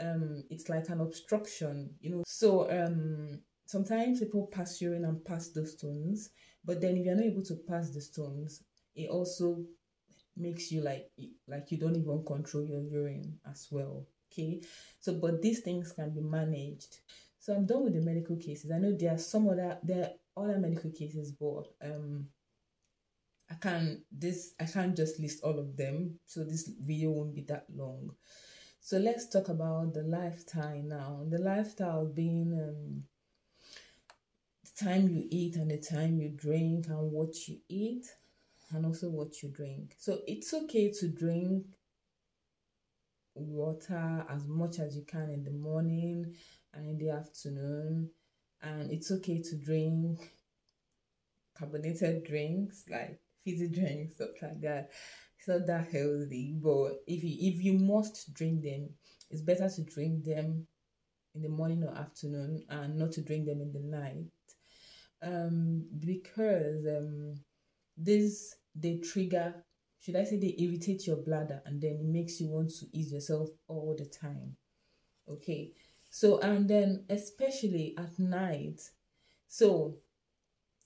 um, 0.00 0.42
it's 0.50 0.68
like 0.68 0.88
an 0.88 1.00
obstruction, 1.00 1.94
you 2.00 2.10
know. 2.10 2.22
So 2.26 2.70
um, 2.70 3.40
sometimes 3.66 4.20
people 4.20 4.48
pass 4.52 4.80
urine 4.80 5.04
and 5.04 5.24
pass 5.24 5.50
those 5.50 5.72
stones, 5.72 6.30
but 6.64 6.80
then 6.80 6.96
if 6.96 7.04
you're 7.04 7.14
not 7.14 7.24
able 7.24 7.42
to 7.42 7.56
pass 7.68 7.90
the 7.90 8.00
stones, 8.00 8.62
it 8.94 9.10
also 9.10 9.64
makes 10.36 10.72
you 10.72 10.80
like 10.80 11.10
like 11.46 11.70
you 11.70 11.78
don't 11.78 11.96
even 11.96 12.24
control 12.26 12.64
your 12.64 12.82
urine 12.82 13.38
as 13.48 13.68
well. 13.70 14.06
Okay, 14.32 14.62
so 15.00 15.14
but 15.14 15.40
these 15.42 15.60
things 15.60 15.92
can 15.92 16.12
be 16.12 16.20
managed. 16.20 16.98
So 17.38 17.54
I'm 17.54 17.66
done 17.66 17.84
with 17.84 17.94
the 17.94 18.00
medical 18.00 18.36
cases. 18.36 18.70
I 18.70 18.78
know 18.78 18.92
there 18.92 19.14
are 19.14 19.18
some 19.18 19.48
other 19.48 19.78
there 19.82 20.10
are 20.36 20.44
other 20.44 20.58
medical 20.58 20.90
cases, 20.90 21.32
but 21.32 21.68
um 21.82 22.28
I 23.50 23.54
can't 23.54 24.00
this 24.10 24.54
I 24.58 24.64
can't 24.64 24.96
just 24.96 25.20
list 25.20 25.42
all 25.44 25.58
of 25.58 25.76
them, 25.76 26.18
so 26.26 26.44
this 26.44 26.68
video 26.82 27.10
won't 27.10 27.34
be 27.34 27.42
that 27.42 27.66
long. 27.74 28.10
So 28.80 28.98
let's 28.98 29.28
talk 29.28 29.48
about 29.48 29.94
the 29.94 30.02
lifestyle 30.02 30.82
now. 30.82 31.24
The 31.28 31.38
lifestyle 31.38 32.04
being 32.04 32.52
um, 32.52 33.04
time 34.78 35.08
you 35.08 35.26
eat 35.30 35.56
and 35.56 35.70
the 35.70 35.78
time 35.78 36.18
you 36.18 36.30
drink 36.30 36.86
and 36.88 37.12
what 37.12 37.48
you 37.48 37.58
eat 37.68 38.06
and 38.70 38.84
also 38.84 39.08
what 39.08 39.42
you 39.42 39.50
drink. 39.50 39.94
So 39.98 40.18
it's 40.26 40.52
okay 40.54 40.92
to 41.00 41.08
drink 41.08 41.66
water 43.34 44.24
as 44.28 44.46
much 44.46 44.78
as 44.78 44.96
you 44.96 45.04
can 45.04 45.30
in 45.30 45.44
the 45.44 45.50
morning 45.50 46.34
and 46.72 46.86
in 46.86 46.98
the 46.98 47.10
afternoon. 47.10 48.10
And 48.62 48.90
it's 48.90 49.10
okay 49.12 49.42
to 49.42 49.56
drink 49.56 50.32
carbonated 51.56 52.24
drinks 52.24 52.84
like 52.90 53.20
fizzy 53.44 53.68
drinks, 53.68 54.14
stuff 54.14 54.30
like 54.42 54.60
that. 54.62 54.90
It's 55.38 55.48
not 55.48 55.66
that 55.66 55.92
healthy, 55.92 56.54
but 56.60 57.02
if 57.06 57.22
you 57.22 57.36
if 57.52 57.62
you 57.62 57.74
must 57.74 58.32
drink 58.32 58.62
them, 58.62 58.88
it's 59.30 59.42
better 59.42 59.68
to 59.68 59.82
drink 59.82 60.24
them 60.24 60.66
in 61.34 61.42
the 61.42 61.48
morning 61.48 61.84
or 61.84 61.94
afternoon 61.96 62.64
and 62.68 62.96
not 62.96 63.12
to 63.12 63.22
drink 63.22 63.46
them 63.46 63.60
in 63.60 63.72
the 63.72 63.80
night. 63.80 64.24
Um, 65.24 65.86
because 66.00 66.84
um, 66.86 67.34
this 67.96 68.56
they 68.74 68.98
trigger, 68.98 69.54
should 70.00 70.16
I 70.16 70.24
say 70.24 70.38
they 70.38 70.54
irritate 70.58 71.06
your 71.06 71.16
bladder 71.16 71.62
and 71.64 71.80
then 71.80 71.92
it 71.92 72.04
makes 72.04 72.40
you 72.40 72.48
want 72.48 72.70
to 72.80 72.86
ease 72.92 73.12
yourself 73.12 73.48
all 73.68 73.94
the 73.96 74.04
time. 74.06 74.56
Okay, 75.28 75.72
so 76.10 76.38
and 76.40 76.68
then 76.68 77.04
especially 77.08 77.94
at 77.96 78.18
night. 78.18 78.80
So 79.48 79.96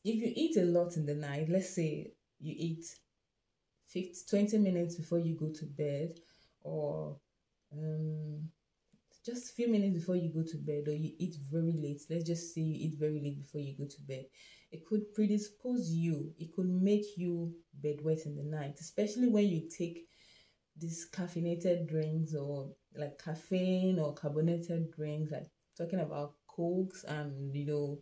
if 0.04 0.14
you 0.14 0.32
eat 0.34 0.56
a 0.56 0.64
lot 0.64 0.96
in 0.96 1.06
the 1.06 1.14
night, 1.14 1.48
let's 1.48 1.74
say 1.74 2.12
you 2.38 2.54
eat 2.56 2.84
50, 3.88 4.12
20 4.30 4.58
minutes 4.58 4.96
before 4.96 5.18
you 5.18 5.34
go 5.34 5.50
to 5.50 5.64
bed, 5.64 6.20
or 6.62 7.16
um, 7.72 8.48
just 9.28 9.50
a 9.50 9.54
few 9.54 9.68
minutes 9.68 9.94
before 9.94 10.16
you 10.16 10.32
go 10.32 10.42
to 10.42 10.56
bed, 10.56 10.84
or 10.86 10.94
you 10.94 11.12
eat 11.18 11.36
very 11.50 11.72
late, 11.72 12.00
let's 12.10 12.24
just 12.24 12.54
say 12.54 12.62
you 12.62 12.88
eat 12.88 12.98
very 12.98 13.20
late 13.20 13.38
before 13.38 13.60
you 13.60 13.76
go 13.76 13.86
to 13.86 14.02
bed, 14.06 14.24
it 14.70 14.84
could 14.86 15.12
predispose 15.14 15.90
you, 15.90 16.32
it 16.38 16.52
could 16.54 16.68
make 16.68 17.04
you 17.16 17.52
bedwet 17.84 18.26
in 18.26 18.36
the 18.36 18.42
night, 18.42 18.76
especially 18.80 19.28
when 19.28 19.46
you 19.46 19.68
take 19.68 20.06
these 20.76 21.08
caffeinated 21.12 21.88
drinks 21.88 22.34
or 22.34 22.72
like 22.96 23.22
caffeine 23.22 23.98
or 23.98 24.14
carbonated 24.14 24.90
drinks, 24.92 25.32
like 25.32 25.46
talking 25.76 26.00
about 26.00 26.34
cokes 26.46 27.04
and 27.04 27.54
you 27.54 27.66
know 27.66 27.98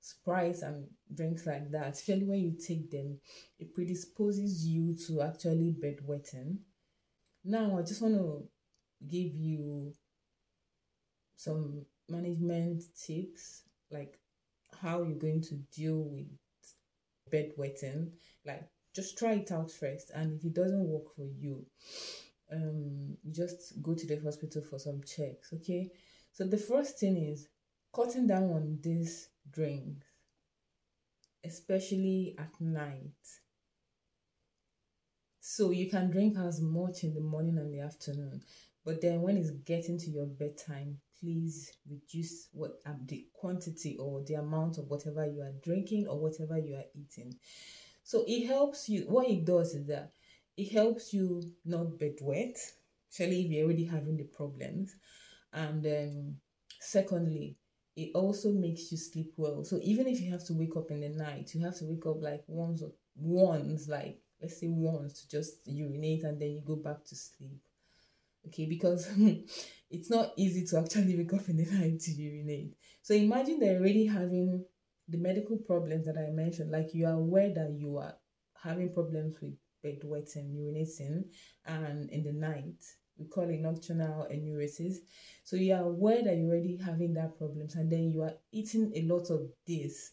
Sprites 0.00 0.62
and 0.62 0.86
drinks 1.12 1.44
like 1.44 1.70
that, 1.72 1.88
especially 1.88 2.24
when 2.24 2.38
you 2.38 2.52
take 2.56 2.90
them, 2.90 3.18
it 3.58 3.74
predisposes 3.74 4.64
you 4.64 4.96
to 5.06 5.22
actually 5.22 5.74
bedwetting. 5.82 6.58
Now, 7.44 7.78
I 7.78 7.82
just 7.82 8.00
want 8.00 8.14
to 8.14 8.48
give 9.06 9.34
you 9.34 9.92
some 11.38 11.86
management 12.08 12.82
tips, 13.00 13.62
like 13.92 14.18
how 14.82 15.04
you're 15.04 15.16
going 15.16 15.40
to 15.40 15.54
deal 15.72 16.02
with 16.02 16.26
bedwetting. 17.32 18.10
Like, 18.44 18.68
just 18.94 19.16
try 19.16 19.34
it 19.34 19.52
out 19.52 19.70
first, 19.70 20.10
and 20.14 20.32
if 20.32 20.44
it 20.44 20.54
doesn't 20.54 20.88
work 20.88 21.14
for 21.14 21.26
you, 21.26 21.64
um, 22.52 23.16
you 23.22 23.32
just 23.32 23.80
go 23.80 23.94
to 23.94 24.06
the 24.06 24.18
hospital 24.18 24.62
for 24.62 24.80
some 24.80 25.00
checks. 25.04 25.52
Okay. 25.52 25.90
So 26.32 26.44
the 26.44 26.58
first 26.58 26.98
thing 26.98 27.16
is 27.16 27.48
cutting 27.94 28.26
down 28.26 28.50
on 28.50 28.78
these 28.82 29.28
drinks, 29.52 30.06
especially 31.44 32.34
at 32.36 32.60
night. 32.60 33.12
So 35.40 35.70
you 35.70 35.88
can 35.88 36.10
drink 36.10 36.36
as 36.36 36.60
much 36.60 37.04
in 37.04 37.14
the 37.14 37.20
morning 37.20 37.58
and 37.58 37.72
the 37.72 37.80
afternoon, 37.80 38.42
but 38.84 39.00
then 39.00 39.22
when 39.22 39.36
it's 39.36 39.50
getting 39.50 39.98
to 39.98 40.10
your 40.10 40.26
bedtime, 40.26 40.98
please 41.20 41.72
reduce 41.88 42.48
what 42.52 42.72
um, 42.86 43.00
the 43.06 43.26
quantity 43.32 43.96
or 43.98 44.22
the 44.26 44.34
amount 44.34 44.78
of 44.78 44.88
whatever 44.88 45.26
you 45.26 45.40
are 45.40 45.52
drinking 45.62 46.06
or 46.08 46.18
whatever 46.18 46.58
you 46.58 46.74
are 46.74 46.84
eating. 46.94 47.34
So 48.02 48.24
it 48.26 48.46
helps 48.46 48.88
you. 48.88 49.02
What 49.02 49.28
it 49.28 49.44
does 49.44 49.74
is 49.74 49.86
that 49.88 50.12
it 50.56 50.72
helps 50.72 51.12
you 51.12 51.42
not 51.64 51.98
bedwet, 51.98 52.56
especially 53.10 53.44
if 53.44 53.50
you're 53.50 53.64
already 53.64 53.84
having 53.84 54.16
the 54.16 54.24
problems, 54.24 54.94
and 55.52 55.82
then 55.82 56.36
secondly, 56.80 57.56
it 57.96 58.10
also 58.14 58.52
makes 58.52 58.92
you 58.92 58.98
sleep 58.98 59.32
well. 59.36 59.64
So 59.64 59.80
even 59.82 60.06
if 60.06 60.20
you 60.20 60.30
have 60.30 60.44
to 60.46 60.54
wake 60.54 60.76
up 60.76 60.90
in 60.90 61.00
the 61.00 61.08
night, 61.08 61.50
you 61.54 61.64
have 61.64 61.76
to 61.78 61.84
wake 61.84 62.06
up 62.06 62.22
like 62.22 62.44
once 62.46 62.82
or 62.82 62.92
once, 63.16 63.88
like 63.88 64.20
let's 64.40 64.60
say 64.60 64.68
once 64.68 65.20
to 65.20 65.28
just 65.28 65.66
urinate 65.66 66.22
and 66.22 66.40
then 66.40 66.50
you 66.50 66.62
go 66.64 66.76
back 66.76 67.04
to 67.06 67.16
sleep. 67.16 67.60
Okay, 68.46 68.66
because 68.66 69.08
it's 69.90 70.10
not 70.10 70.32
easy 70.36 70.64
to 70.66 70.78
actually 70.78 71.16
wake 71.16 71.32
up 71.34 71.48
in 71.48 71.56
the 71.56 71.64
night 71.70 72.00
to 72.00 72.10
urinate. 72.10 72.74
So 73.02 73.14
imagine 73.14 73.58
they're 73.58 73.78
already 73.78 74.06
having 74.06 74.64
the 75.08 75.18
medical 75.18 75.56
problems 75.56 76.06
that 76.06 76.16
I 76.18 76.30
mentioned, 76.30 76.70
like 76.70 76.94
you 76.94 77.06
are 77.06 77.14
aware 77.14 77.52
that 77.54 77.72
you 77.78 77.96
are 77.98 78.14
having 78.62 78.92
problems 78.92 79.36
with 79.40 79.54
bedwetting, 79.84 80.54
urinating, 80.54 81.24
and 81.64 82.10
in 82.10 82.24
the 82.24 82.32
night 82.32 82.84
we 83.18 83.26
call 83.26 83.48
it 83.48 83.60
nocturnal 83.60 84.26
enuresis. 84.32 84.96
So 85.42 85.56
you 85.56 85.74
are 85.74 85.82
aware 85.82 86.22
that 86.22 86.36
you're 86.36 86.50
already 86.50 86.76
having 86.76 87.14
that 87.14 87.36
problems 87.36 87.74
and 87.74 87.90
then 87.90 88.10
you 88.10 88.22
are 88.22 88.34
eating 88.52 88.92
a 88.94 89.02
lot 89.02 89.30
of 89.30 89.48
this. 89.66 90.12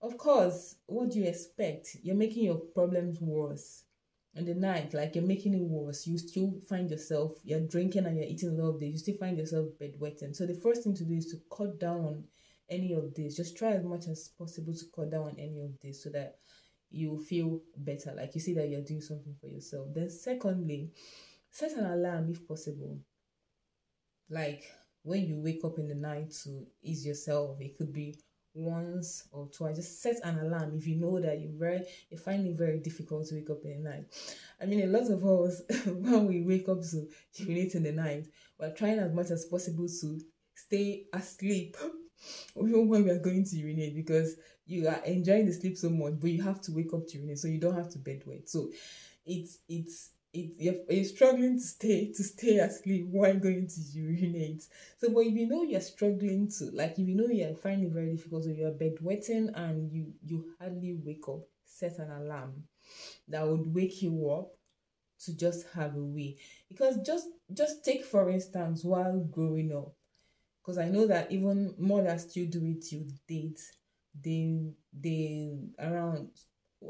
Of 0.00 0.16
course, 0.16 0.76
what 0.86 1.10
do 1.10 1.20
you 1.20 1.26
expect? 1.26 1.96
You're 2.02 2.16
making 2.16 2.44
your 2.44 2.56
problems 2.56 3.18
worse. 3.20 3.84
In 4.34 4.46
the 4.46 4.54
night, 4.54 4.94
like 4.94 5.14
you're 5.14 5.24
making 5.24 5.54
it 5.54 5.60
worse, 5.60 6.06
you 6.06 6.16
still 6.16 6.54
find 6.66 6.90
yourself, 6.90 7.32
you're 7.44 7.60
drinking 7.60 8.06
and 8.06 8.16
you're 8.16 8.26
eating 8.26 8.48
a 8.48 8.62
lot 8.62 8.70
of 8.70 8.80
this, 8.80 8.88
you 8.88 8.98
still 8.98 9.16
find 9.16 9.36
yourself 9.36 9.68
bedwetting. 9.78 10.34
So 10.34 10.46
the 10.46 10.54
first 10.54 10.84
thing 10.84 10.94
to 10.94 11.04
do 11.04 11.14
is 11.14 11.26
to 11.26 11.36
cut 11.54 11.78
down 11.78 12.00
on 12.00 12.24
any 12.70 12.94
of 12.94 13.12
this. 13.14 13.36
Just 13.36 13.58
try 13.58 13.72
as 13.72 13.84
much 13.84 14.06
as 14.08 14.30
possible 14.38 14.72
to 14.72 14.84
cut 14.94 15.10
down 15.10 15.24
on 15.24 15.36
any 15.38 15.60
of 15.60 15.78
this 15.82 16.02
so 16.02 16.10
that 16.10 16.38
you 16.90 17.18
feel 17.18 17.60
better. 17.76 18.14
Like 18.16 18.34
you 18.34 18.40
see 18.40 18.54
that 18.54 18.68
you're 18.68 18.80
doing 18.80 19.02
something 19.02 19.34
for 19.38 19.48
yourself. 19.48 19.88
Then 19.94 20.08
secondly, 20.08 20.92
set 21.50 21.72
an 21.72 21.84
alarm 21.84 22.30
if 22.30 22.46
possible. 22.48 22.98
Like 24.30 24.64
when 25.02 25.26
you 25.26 25.40
wake 25.40 25.64
up 25.64 25.78
in 25.78 25.88
the 25.88 25.94
night 25.94 26.32
to 26.44 26.66
ease 26.82 27.04
yourself, 27.04 27.60
it 27.60 27.76
could 27.76 27.92
be 27.92 28.16
once 28.54 29.28
or 29.32 29.48
twice. 29.48 29.76
Just 29.76 30.02
set 30.02 30.16
an 30.24 30.38
alarm 30.38 30.74
if 30.76 30.86
you 30.86 30.96
know 30.96 31.20
that 31.20 31.40
you 31.40 31.50
very 31.52 31.82
you 32.10 32.18
find 32.18 32.46
it 32.46 32.56
very 32.56 32.78
difficult 32.80 33.26
to 33.28 33.34
wake 33.34 33.50
up 33.50 33.64
in 33.64 33.82
the 33.82 33.90
night. 33.90 34.04
I 34.60 34.66
mean, 34.66 34.82
a 34.82 34.86
lot 34.86 35.10
of 35.10 35.24
us 35.24 35.62
when 35.86 36.26
we 36.26 36.42
wake 36.42 36.68
up 36.68 36.82
to 36.90 37.08
urinate 37.36 37.74
in 37.74 37.84
the 37.84 37.92
night, 37.92 38.26
we're 38.58 38.74
trying 38.74 38.98
as 38.98 39.12
much 39.12 39.30
as 39.30 39.44
possible 39.46 39.86
to 40.00 40.20
stay 40.54 41.04
asleep 41.12 41.76
even 42.56 42.88
when 42.88 43.04
we 43.04 43.10
are 43.10 43.18
going 43.18 43.44
to 43.44 43.56
urinate 43.56 43.94
because 43.94 44.36
you 44.66 44.86
are 44.86 45.02
enjoying 45.04 45.46
the 45.46 45.52
sleep 45.52 45.76
so 45.76 45.90
much, 45.90 46.14
but 46.20 46.30
you 46.30 46.42
have 46.42 46.60
to 46.62 46.72
wake 46.72 46.92
up 46.94 47.06
to 47.08 47.18
urinate, 47.18 47.38
so 47.38 47.48
you 47.48 47.58
don't 47.58 47.74
have 47.74 47.90
to 47.90 47.98
bedwet. 47.98 48.48
So 48.48 48.70
it's 49.24 49.58
it's 49.68 50.10
it, 50.32 50.54
you're, 50.58 50.74
you're 50.88 51.04
struggling 51.04 51.56
to 51.56 51.62
stay 51.62 52.10
to 52.12 52.22
stay 52.22 52.56
asleep 52.58 53.06
while 53.10 53.34
going 53.38 53.66
to 53.66 53.80
urinate. 53.92 54.62
So, 54.98 55.10
but 55.10 55.20
if 55.20 55.34
you 55.34 55.46
know 55.46 55.62
you're 55.62 55.80
struggling 55.80 56.50
to, 56.58 56.70
like, 56.72 56.98
if 56.98 57.06
you 57.06 57.14
know 57.14 57.26
you're 57.28 57.54
finding 57.56 57.88
it 57.88 57.92
very 57.92 58.12
difficult, 58.16 58.44
so 58.44 58.50
you're 58.50 58.72
bedwetting 58.72 59.52
and 59.54 59.92
you 59.92 60.12
you 60.24 60.46
hardly 60.58 60.98
wake 61.04 61.28
up, 61.28 61.40
set 61.64 61.98
an 61.98 62.10
alarm 62.10 62.64
that 63.28 63.46
would 63.46 63.72
wake 63.74 64.02
you 64.02 64.30
up 64.30 64.52
to 65.20 65.36
just 65.36 65.66
have 65.74 65.96
a 65.96 66.02
wee. 66.02 66.38
Because 66.68 66.98
just 67.04 67.28
just 67.52 67.84
take 67.84 68.04
for 68.04 68.30
instance 68.30 68.84
while 68.84 69.18
growing 69.20 69.74
up, 69.74 69.92
because 70.62 70.78
I 70.78 70.88
know 70.88 71.06
that 71.08 71.30
even 71.30 71.74
mothers 71.78 72.22
still 72.30 72.46
do 72.46 72.64
it 72.64 72.84
till 72.88 73.04
date. 73.28 73.60
They 74.18 74.72
they 74.92 75.56
around 75.78 76.28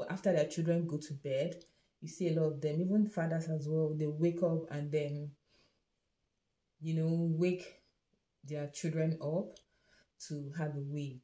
after 0.08 0.32
their 0.32 0.46
children 0.46 0.86
go 0.86 0.96
to 0.96 1.14
bed 1.14 1.64
you 2.02 2.08
see 2.08 2.28
a 2.28 2.38
lot 2.38 2.52
of 2.52 2.60
them, 2.60 2.80
even 2.80 3.06
fathers 3.08 3.48
as 3.48 3.68
well, 3.68 3.94
they 3.96 4.06
wake 4.06 4.42
up 4.42 4.70
and 4.72 4.90
then, 4.90 5.30
you 6.80 6.94
know, 6.94 7.30
wake 7.38 7.64
their 8.44 8.66
children 8.68 9.16
up 9.22 9.56
to 10.28 10.52
have 10.58 10.74
a 10.76 10.80
wee. 10.80 11.22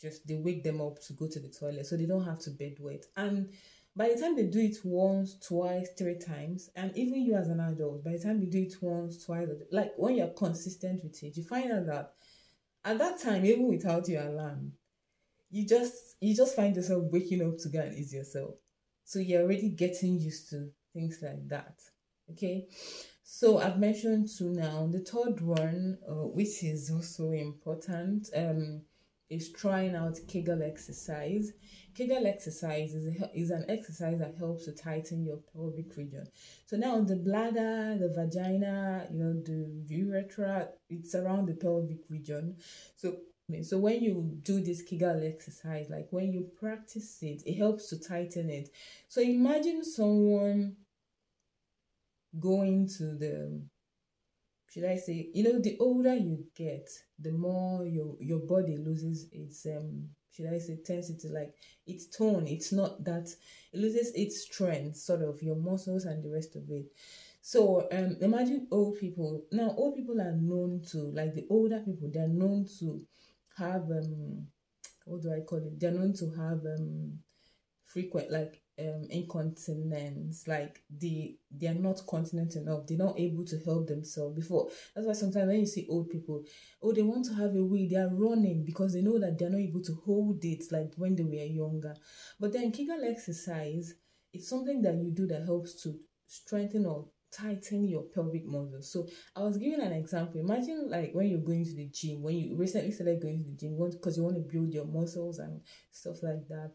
Just 0.00 0.28
they 0.28 0.34
wake 0.34 0.62
them 0.62 0.80
up 0.82 1.00
to 1.06 1.14
go 1.14 1.26
to 1.28 1.40
the 1.40 1.48
toilet 1.48 1.86
so 1.86 1.96
they 1.96 2.06
don't 2.06 2.26
have 2.26 2.38
to 2.40 2.50
bedwet. 2.50 3.06
And 3.16 3.48
by 3.96 4.10
the 4.10 4.20
time 4.20 4.36
they 4.36 4.44
do 4.44 4.60
it 4.60 4.76
once, 4.84 5.38
twice, 5.40 5.88
three 5.98 6.18
times, 6.18 6.70
and 6.76 6.96
even 6.96 7.22
you 7.22 7.34
as 7.34 7.48
an 7.48 7.60
adult, 7.60 8.04
by 8.04 8.12
the 8.12 8.18
time 8.18 8.40
you 8.40 8.50
do 8.50 8.62
it 8.62 8.74
once, 8.82 9.24
twice, 9.24 9.48
like 9.72 9.92
when 9.96 10.16
you're 10.16 10.28
consistent 10.28 11.02
with 11.02 11.20
it, 11.22 11.36
you 11.38 11.42
find 11.42 11.72
out 11.72 11.86
that 11.86 12.12
at 12.84 12.98
that 12.98 13.20
time, 13.20 13.44
even 13.46 13.66
without 13.66 14.06
your 14.08 14.22
alarm, 14.22 14.72
you 15.50 15.66
just 15.66 16.16
you 16.20 16.36
just 16.36 16.54
find 16.54 16.76
yourself 16.76 17.04
waking 17.10 17.42
up 17.42 17.56
to 17.58 17.70
go 17.70 17.80
and 17.80 17.96
ease 17.96 18.12
yourself. 18.12 18.54
So 19.08 19.20
you're 19.20 19.40
already 19.40 19.70
getting 19.70 20.18
used 20.18 20.50
to 20.50 20.68
things 20.92 21.20
like 21.22 21.48
that. 21.48 21.80
Okay. 22.30 22.66
So 23.22 23.56
I've 23.56 23.78
mentioned 23.78 24.28
two 24.36 24.50
now. 24.50 24.86
The 24.86 25.00
third 25.00 25.40
one, 25.40 25.96
uh, 26.06 26.26
which 26.26 26.62
is 26.62 26.90
also 26.90 27.30
important, 27.30 28.28
um, 28.36 28.82
is 29.30 29.50
trying 29.50 29.94
out 29.94 30.18
Kegel 30.28 30.62
exercise. 30.62 31.52
Kegel 31.94 32.26
exercise 32.26 32.92
is, 32.92 33.06
a, 33.22 33.30
is 33.34 33.50
an 33.50 33.64
exercise 33.70 34.18
that 34.18 34.34
helps 34.36 34.66
to 34.66 34.72
tighten 34.72 35.24
your 35.24 35.38
pelvic 35.54 35.96
region. 35.96 36.26
So 36.66 36.76
now 36.76 37.00
the 37.00 37.16
bladder, 37.16 37.96
the 37.98 38.12
vagina, 38.14 39.06
you 39.10 39.18
know, 39.18 39.32
the 39.42 39.84
urethra, 39.88 40.68
it's 40.90 41.14
around 41.14 41.46
the 41.46 41.54
pelvic 41.54 42.00
region. 42.10 42.56
So 42.96 43.16
so 43.62 43.78
when 43.78 44.02
you 44.02 44.38
do 44.42 44.60
this 44.62 44.82
Kegel 44.82 45.22
exercise, 45.24 45.88
like 45.88 46.08
when 46.10 46.32
you 46.32 46.50
practice 46.60 47.22
it, 47.22 47.42
it 47.46 47.56
helps 47.56 47.88
to 47.88 47.98
tighten 47.98 48.50
it. 48.50 48.68
So 49.08 49.22
imagine 49.22 49.84
someone 49.84 50.76
going 52.38 52.88
to 52.88 53.14
the 53.16 53.62
should 54.70 54.84
I 54.84 54.96
say, 54.96 55.30
you 55.32 55.44
know, 55.44 55.58
the 55.58 55.76
older 55.80 56.14
you 56.14 56.44
get, 56.54 56.88
the 57.18 57.32
more 57.32 57.84
your 57.84 58.16
your 58.20 58.40
body 58.40 58.76
loses 58.76 59.26
its 59.32 59.66
um 59.66 60.10
should 60.30 60.46
I 60.52 60.58
say 60.58 60.74
intensity, 60.74 61.28
like 61.28 61.54
its 61.86 62.06
tone. 62.06 62.46
It's 62.46 62.70
not 62.72 63.02
that 63.04 63.28
it 63.72 63.80
loses 63.80 64.12
its 64.14 64.42
strength, 64.42 64.96
sort 64.96 65.22
of 65.22 65.42
your 65.42 65.56
muscles 65.56 66.04
and 66.04 66.22
the 66.22 66.30
rest 66.30 66.54
of 66.54 66.70
it. 66.70 66.86
So 67.40 67.88
um 67.90 68.16
imagine 68.20 68.68
old 68.70 68.98
people. 68.98 69.44
Now 69.50 69.74
old 69.76 69.96
people 69.96 70.20
are 70.20 70.32
known 70.36 70.82
to 70.92 70.98
like 70.98 71.34
the 71.34 71.46
older 71.48 71.80
people, 71.80 72.10
they're 72.12 72.28
known 72.28 72.66
to 72.78 73.00
have 73.58 73.82
um 73.82 74.46
what 75.04 75.22
do 75.22 75.32
I 75.32 75.40
call 75.40 75.58
it? 75.58 75.80
They're 75.80 75.90
known 75.90 76.12
to 76.14 76.30
have 76.30 76.60
um 76.66 77.18
frequent 77.86 78.30
like 78.30 78.60
um 78.78 79.06
incontinence 79.10 80.46
like 80.46 80.82
the 80.98 81.36
they 81.50 81.66
are 81.66 81.74
not 81.74 82.06
continent 82.06 82.54
enough. 82.56 82.86
They're 82.86 82.98
not 82.98 83.18
able 83.18 83.44
to 83.46 83.58
help 83.64 83.88
themselves 83.88 84.36
before. 84.36 84.68
That's 84.94 85.06
why 85.06 85.14
sometimes 85.14 85.46
when 85.46 85.60
you 85.60 85.66
see 85.66 85.86
old 85.88 86.10
people 86.10 86.44
oh 86.82 86.92
they 86.92 87.02
want 87.02 87.24
to 87.26 87.34
have 87.34 87.54
a 87.56 87.64
wee 87.64 87.88
they 87.88 87.96
are 87.96 88.14
running 88.14 88.64
because 88.64 88.92
they 88.92 89.02
know 89.02 89.18
that 89.18 89.38
they're 89.38 89.50
not 89.50 89.60
able 89.60 89.82
to 89.82 89.94
hold 90.04 90.44
it 90.44 90.64
like 90.70 90.92
when 90.96 91.16
they 91.16 91.24
were 91.24 91.32
younger. 91.32 91.94
But 92.38 92.52
then 92.52 92.72
kegel 92.72 93.02
exercise 93.04 93.94
it's 94.32 94.48
something 94.48 94.82
that 94.82 94.94
you 94.94 95.10
do 95.10 95.26
that 95.26 95.46
helps 95.46 95.82
to 95.82 95.98
strengthen 96.26 96.84
or 96.84 97.08
tighten 97.30 97.88
your 97.88 98.02
pelvic 98.02 98.46
muscles. 98.46 98.92
So 98.92 99.06
I 99.36 99.40
was 99.40 99.58
giving 99.58 99.80
an 99.80 99.92
example. 99.92 100.40
Imagine 100.40 100.88
like 100.90 101.12
when 101.12 101.28
you're 101.28 101.40
going 101.40 101.64
to 101.64 101.74
the 101.74 101.86
gym, 101.86 102.22
when 102.22 102.36
you 102.36 102.56
recently 102.56 102.90
started 102.90 103.20
going 103.20 103.38
to 103.38 103.50
the 103.50 103.56
gym, 103.56 103.78
because 103.90 104.16
you 104.16 104.24
want 104.24 104.36
to 104.36 104.42
build 104.42 104.72
your 104.72 104.86
muscles 104.86 105.38
and 105.38 105.60
stuff 105.90 106.22
like 106.22 106.46
that. 106.48 106.72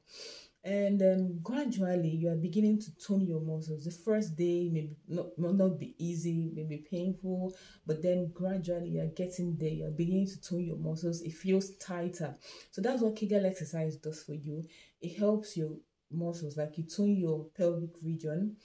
And 0.65 0.99
then 0.99 1.39
gradually 1.43 2.09
you 2.09 2.29
are 2.29 2.37
beginning 2.37 2.79
to 2.79 2.95
tone 2.95 3.27
your 3.27 3.41
muscles. 3.41 3.83
The 3.83 3.91
first 3.91 4.37
day 4.37 4.69
may 4.71 4.91
not, 5.09 5.37
may 5.37 5.51
not 5.51 5.77
be 5.77 5.93
easy 5.97 6.51
may 6.55 6.63
be 6.63 6.77
painful 6.89 7.53
but 7.85 8.01
then 8.01 8.31
gradually 8.33 8.87
you're 8.87 9.07
getting 9.07 9.57
there. 9.57 9.69
You're 9.69 9.91
beginning 9.91 10.27
to 10.27 10.41
tone 10.41 10.63
your 10.63 10.77
muscles. 10.77 11.21
It 11.21 11.33
feels 11.33 11.75
tighter. 11.77 12.37
So 12.71 12.81
that's 12.81 13.01
what 13.01 13.17
kegel 13.17 13.45
exercise 13.45 13.97
does 13.97 14.23
for 14.23 14.35
you. 14.35 14.63
It 15.01 15.17
helps 15.19 15.57
your 15.57 15.71
muscles 16.13 16.55
like 16.55 16.77
you 16.77 16.83
tone 16.83 17.15
your 17.17 17.47
pelvic 17.57 17.89
region 18.01 18.55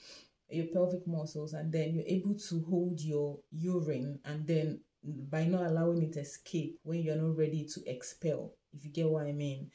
your 0.49 0.67
pelvic 0.67 1.05
muscles 1.07 1.53
and 1.53 1.71
then 1.71 1.93
you're 1.93 2.03
able 2.07 2.35
to 2.35 2.63
hold 2.69 2.99
your 2.99 3.39
urine 3.51 4.19
and 4.25 4.47
then 4.47 4.79
by 5.03 5.45
not 5.45 5.65
allowing 5.65 6.01
it 6.03 6.17
escape 6.17 6.77
when 6.83 7.01
you're 7.01 7.15
not 7.15 7.37
ready 7.37 7.65
to 7.65 7.81
expel 7.85 8.53
if 8.73 8.83
you 8.83 8.91
get 8.91 9.09
what 9.09 9.25
i 9.25 9.31
mean 9.31 9.69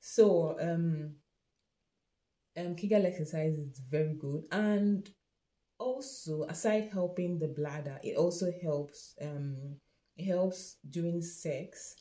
so 0.00 0.56
um 0.60 1.14
um, 2.56 2.74
Kegel 2.74 3.06
exercise 3.06 3.54
is 3.54 3.80
very 3.90 4.14
good. 4.14 4.44
And 4.50 5.08
also, 5.78 6.44
aside 6.44 6.88
helping 6.92 7.38
the 7.38 7.48
bladder, 7.48 8.00
it 8.02 8.16
also 8.16 8.52
helps. 8.62 9.14
Um, 9.20 9.76
it 10.16 10.24
helps 10.24 10.76
during 10.88 11.20
sex. 11.20 11.94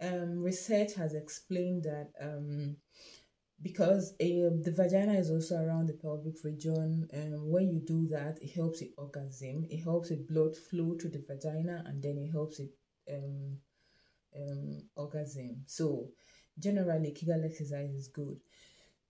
Um, 0.00 0.42
research 0.42 0.94
has 0.94 1.14
explained 1.14 1.84
that 1.84 2.08
um, 2.20 2.76
because 3.62 4.14
a, 4.20 4.48
the 4.62 4.72
vagina 4.72 5.14
is 5.14 5.30
also 5.30 5.56
around 5.56 5.88
the 5.88 5.94
pelvic 5.94 6.42
region, 6.44 7.08
and 7.12 7.50
when 7.50 7.68
you 7.70 7.80
do 7.80 8.08
that, 8.08 8.38
it 8.42 8.52
helps 8.54 8.80
with 8.80 8.90
orgasm. 8.96 9.66
It 9.70 9.82
helps 9.82 10.10
with 10.10 10.28
blood 10.28 10.56
flow 10.56 10.94
to 10.94 11.08
the 11.08 11.22
vagina, 11.26 11.84
and 11.86 12.02
then 12.02 12.18
it 12.18 12.30
helps 12.32 12.58
with 12.58 12.70
um, 13.12 13.58
um, 14.36 14.78
orgasm. 14.96 15.62
So 15.66 16.08
generally, 16.58 17.12
Kegel 17.12 17.44
exercise 17.44 17.90
is 17.94 18.08
good. 18.08 18.38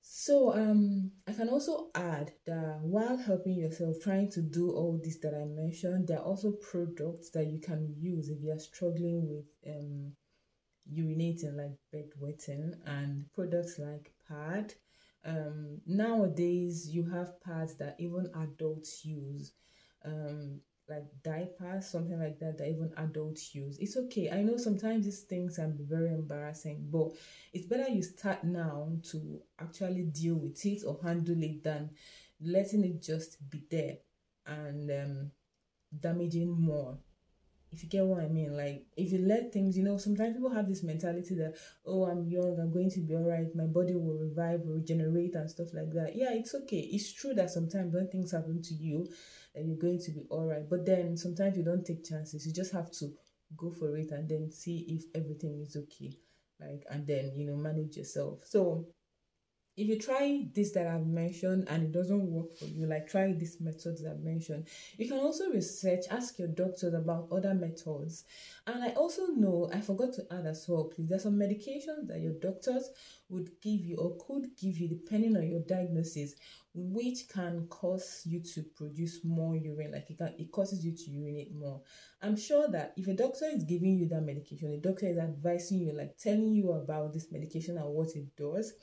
So 0.03 0.55
um 0.55 1.13
I 1.29 1.33
can 1.33 1.49
also 1.51 1.91
add 1.95 2.33
that 2.47 2.81
while 2.83 3.19
helping 3.19 3.59
yourself 3.59 3.97
trying 4.03 4.31
to 4.31 4.41
do 4.43 4.71
all 4.71 4.99
this 5.03 5.19
that 5.19 5.35
I 5.35 5.45
mentioned, 5.45 6.09
there 6.09 6.19
are 6.19 6.25
also 6.25 6.53
products 6.53 7.31
that 7.31 7.47
you 7.47 7.61
can 7.61 7.95
use 7.99 8.29
if 8.31 8.43
you 8.43 8.51
are 8.51 8.59
struggling 8.59 9.29
with 9.29 9.45
um 9.69 10.13
urinating 10.95 11.57
like 11.57 11.77
bedwetting 11.93 12.75
and 12.87 13.25
products 13.35 13.79
like 13.79 14.13
pad. 14.29 14.75
Um 15.25 15.81
nowadays 15.87 16.89
you 16.89 17.05
have 17.11 17.41
pads 17.43 17.75
that 17.77 17.97
even 17.99 18.31
adults 18.35 19.05
use. 19.05 19.53
Um 20.05 20.61
like 20.89 21.05
diapers, 21.23 21.89
something 21.89 22.19
like 22.19 22.39
that, 22.41 22.59
that 22.59 22.69
even 22.69 22.93
adults 22.97 23.55
use. 23.55 23.79
It's 23.79 23.97
okay. 23.97 24.29
I 24.31 24.43
know 24.43 24.57
sometimes 24.57 25.05
these 25.05 25.21
things 25.21 25.57
can 25.57 25.77
be 25.77 25.85
very 25.85 26.13
embarrassing, 26.13 26.89
but 26.91 27.13
it's 27.53 27.67
better 27.67 27.89
you 27.89 28.03
start 28.03 28.43
now 28.43 28.89
to 29.13 29.41
actually 29.61 30.03
deal 30.03 30.35
with 30.35 30.67
it 30.67 30.83
or 30.85 30.99
handle 31.03 31.41
it 31.43 31.63
than 31.63 31.91
letting 32.41 32.85
it 32.85 33.01
just 33.01 33.39
be 33.49 33.63
there 33.71 33.99
and 34.47 34.91
um, 34.91 35.31
damaging 36.01 36.51
more. 36.61 36.99
If 37.73 37.85
you 37.85 37.89
get 37.89 38.05
what 38.05 38.21
I 38.21 38.29
mean, 38.29 38.57
like 38.57 38.85
if 38.97 39.13
you 39.13 39.19
let 39.19 39.53
things, 39.53 39.79
you 39.79 39.85
know, 39.85 39.97
sometimes 39.97 40.35
people 40.35 40.51
have 40.51 40.69
this 40.69 40.83
mentality 40.83 41.37
that, 41.37 41.55
oh, 41.87 42.05
I'm 42.05 42.27
young, 42.27 42.59
I'm 42.59 42.73
going 42.73 42.91
to 42.91 43.01
be 43.01 43.15
all 43.15 43.29
right, 43.29 43.47
my 43.55 43.67
body 43.67 43.95
will 43.95 44.19
revive, 44.19 44.63
regenerate, 44.65 45.37
and 45.37 45.49
stuff 45.49 45.69
like 45.73 45.93
that. 45.93 46.17
Yeah, 46.17 46.33
it's 46.33 46.55
okay. 46.55 46.81
It's 46.81 47.13
true 47.13 47.33
that 47.35 47.51
sometimes 47.51 47.95
when 47.95 48.09
things 48.09 48.33
happen 48.33 48.61
to 48.61 48.75
you, 48.75 49.09
and 49.55 49.69
you're 49.69 49.79
going 49.79 50.01
to 50.01 50.11
be 50.11 50.27
all 50.31 50.47
right. 50.47 50.69
But 50.69 50.87
then 50.87 51.17
sometimes 51.17 51.57
you 51.57 51.65
don't 51.65 51.85
take 51.85 52.05
chances. 52.05 52.47
You 52.47 52.53
just 52.53 52.73
have 52.73 52.91
to 52.93 53.13
go 53.57 53.71
for 53.71 53.97
it 53.97 54.11
and 54.11 54.29
then 54.29 54.51
see 54.51 54.87
if 54.89 55.05
everything 55.15 55.61
is 55.61 55.77
okay. 55.77 56.17
Like, 56.61 56.85
and 56.91 57.07
then, 57.07 57.33
you 57.37 57.47
know, 57.47 57.57
manage 57.57 57.97
yourself. 57.97 58.41
So, 58.45 58.87
if 59.81 59.89
you 59.89 59.99
try 59.99 60.47
this 60.55 60.73
that 60.73 60.87
I've 60.87 61.07
mentioned 61.07 61.67
and 61.69 61.85
it 61.85 61.93
doesn't 61.93 62.31
work 62.31 62.55
for 62.59 62.67
you, 62.67 62.87
like 62.87 63.09
try 63.09 63.33
this 63.33 63.61
method 63.61 63.97
that 63.99 64.11
I've 64.11 64.23
mentioned, 64.23 64.67
you 64.99 65.09
can 65.09 65.19
also 65.19 65.49
research, 65.49 66.05
ask 66.11 66.39
your 66.39 66.49
doctors 66.49 66.93
about 66.93 67.29
other 67.33 67.55
methods. 67.55 68.25
And 68.67 68.85
I 68.85 68.89
also 68.91 69.29
know, 69.29 69.71
I 69.73 69.81
forgot 69.81 70.13
to 70.15 70.27
add 70.31 70.45
as 70.45 70.67
well, 70.69 70.85
please, 70.85 71.09
there's 71.09 71.23
some 71.23 71.39
medications 71.39 72.09
that 72.09 72.21
your 72.21 72.35
doctors 72.35 72.91
would 73.31 73.49
give 73.63 73.81
you 73.81 73.97
or 73.97 74.19
could 74.27 74.51
give 74.61 74.77
you 74.77 74.89
depending 74.89 75.35
on 75.37 75.49
your 75.49 75.61
diagnosis 75.61 76.35
which 76.73 77.29
can 77.29 77.67
cause 77.69 78.23
you 78.25 78.41
to 78.41 78.63
produce 78.77 79.25
more 79.25 79.57
urine 79.57 79.91
like 79.91 80.09
it 80.09 80.19
can 80.19 80.33
it 80.39 80.53
causes 80.53 80.85
you 80.85 80.93
to 80.93 81.11
urinate 81.11 81.53
more 81.55 81.81
i'm 82.23 82.37
sure 82.37 82.69
that 82.69 82.93
if 82.97 83.09
a 83.09 83.15
doctor 83.15 83.47
is 83.53 83.65
giving 83.65 83.97
you 83.97 84.07
that 84.07 84.21
medication 84.21 84.71
the 84.71 84.77
doctor 84.77 85.07
is 85.07 85.19
advising 85.19 85.81
you 85.81 85.93
like 85.93 86.17
telling 86.17 86.53
you 86.55 86.71
about 86.71 87.13
this 87.13 87.33
medication 87.33 87.77
and 87.77 87.87
what 87.87 88.09
it 88.15 88.37
does 88.37 88.75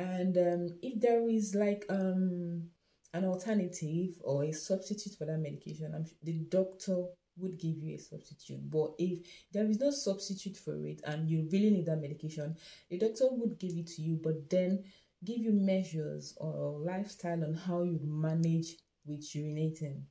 and 0.00 0.36
um, 0.38 0.68
if 0.82 1.00
there 1.00 1.28
is 1.28 1.54
like 1.54 1.84
um 1.90 2.68
an 3.12 3.24
alternative 3.24 4.14
or 4.22 4.44
a 4.44 4.52
substitute 4.52 5.14
for 5.18 5.24
that 5.24 5.38
medication 5.38 5.92
i'm 5.94 6.06
the 6.22 6.38
doctor 6.48 7.04
would 7.36 7.58
give 7.58 7.76
you 7.78 7.94
a 7.94 7.98
substitute 7.98 8.60
but 8.70 8.90
if 8.98 9.18
there 9.52 9.66
is 9.66 9.80
no 9.80 9.90
substitute 9.90 10.56
for 10.56 10.86
it 10.86 11.00
and 11.04 11.28
you 11.28 11.48
really 11.50 11.70
need 11.70 11.86
that 11.86 12.00
medication 12.00 12.54
the 12.90 12.98
doctor 12.98 13.24
would 13.30 13.58
give 13.58 13.72
it 13.72 13.86
to 13.86 14.02
you 14.02 14.18
but 14.22 14.48
then 14.50 14.84
give 15.24 15.38
you 15.38 15.52
measures 15.52 16.34
or 16.38 16.78
lifestyle 16.80 17.44
on 17.44 17.54
how 17.54 17.82
you 17.82 17.98
manage 18.02 18.76
with 19.06 19.20
urinating. 19.34 20.02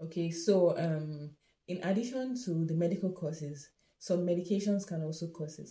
Okay, 0.00 0.30
so 0.30 0.76
um, 0.78 1.30
in 1.68 1.82
addition 1.84 2.36
to 2.44 2.64
the 2.64 2.74
medical 2.74 3.10
causes, 3.10 3.70
some 3.98 4.26
medications 4.26 4.86
can 4.86 5.02
also 5.02 5.28
cause 5.28 5.58
it. 5.58 5.70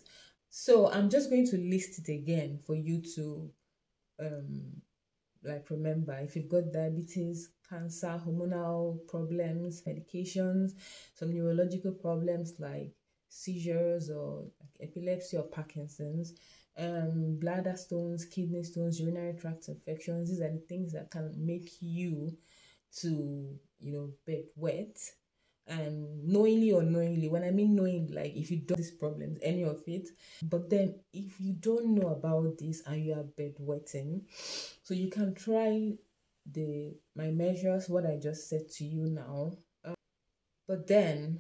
So 0.52 0.92
I'm 0.92 1.10
just 1.10 1.30
going 1.32 1.48
to 1.48 1.58
list 1.58 1.98
it 2.00 2.12
again 2.12 2.60
for 2.66 2.76
you 2.76 3.02
to 3.16 3.50
um, 4.20 4.82
like 5.44 5.70
remember 5.72 6.18
if 6.22 6.36
you've 6.36 6.50
got 6.50 6.74
diabetes, 6.74 7.50
cancer, 7.70 8.22
hormonal 8.26 9.08
problems, 9.08 9.84
medications, 9.84 10.74
some 11.16 11.34
neurological 11.34 11.94
problems 11.94 12.56
like 12.60 12.94
seizures 13.30 14.10
or 14.10 14.46
like 14.62 14.90
epilepsy 14.90 15.38
or 15.38 15.44
Parkinson's, 15.44 16.34
um, 16.78 17.38
bladder 17.40 17.78
stones, 17.78 18.26
kidney 18.26 18.64
stones, 18.64 19.00
urinary 19.00 19.34
tract 19.34 19.70
infections. 19.70 20.30
These 20.30 20.42
are 20.42 20.52
the 20.52 20.64
things 20.70 20.94
that 20.94 21.12
can 21.12 21.34
make 21.38 21.72
you 21.82 22.38
to, 22.98 23.60
you 23.80 23.94
know, 23.94 24.12
bed 24.28 24.46
wet. 24.56 25.00
And 25.67 26.28
knowingly 26.28 26.71
or 26.71 26.84
knowingly, 26.84 27.30
when 27.30 27.43
I 27.43 27.52
mean 27.52 27.76
knowing, 27.76 28.12
like 28.13 28.36
if 28.36 28.52
you 28.52 28.58
don't 28.58 28.78
these 28.78 28.91
problems, 28.91 29.39
any 29.41 29.63
of 29.63 29.82
it, 29.88 30.10
but 30.43 30.69
then 30.69 30.95
if 31.13 31.39
you 31.39 31.54
don't 31.54 31.95
know 31.95 32.10
about 32.10 32.58
this 32.58 32.82
and 32.86 33.06
you 33.06 33.13
are 33.13 33.24
bedwetting, 33.24 34.24
so 34.84 34.93
you 34.93 35.10
can 35.10 35.34
try 35.34 35.93
the 36.52 36.95
my 37.15 37.28
measures, 37.28 37.88
what 37.88 38.06
I 38.06 38.17
just 38.21 38.50
said 38.50 38.69
to 38.78 38.84
you 38.84 39.06
now. 39.06 39.52
Um, 39.86 39.93
but 40.67 40.88
then, 40.88 41.39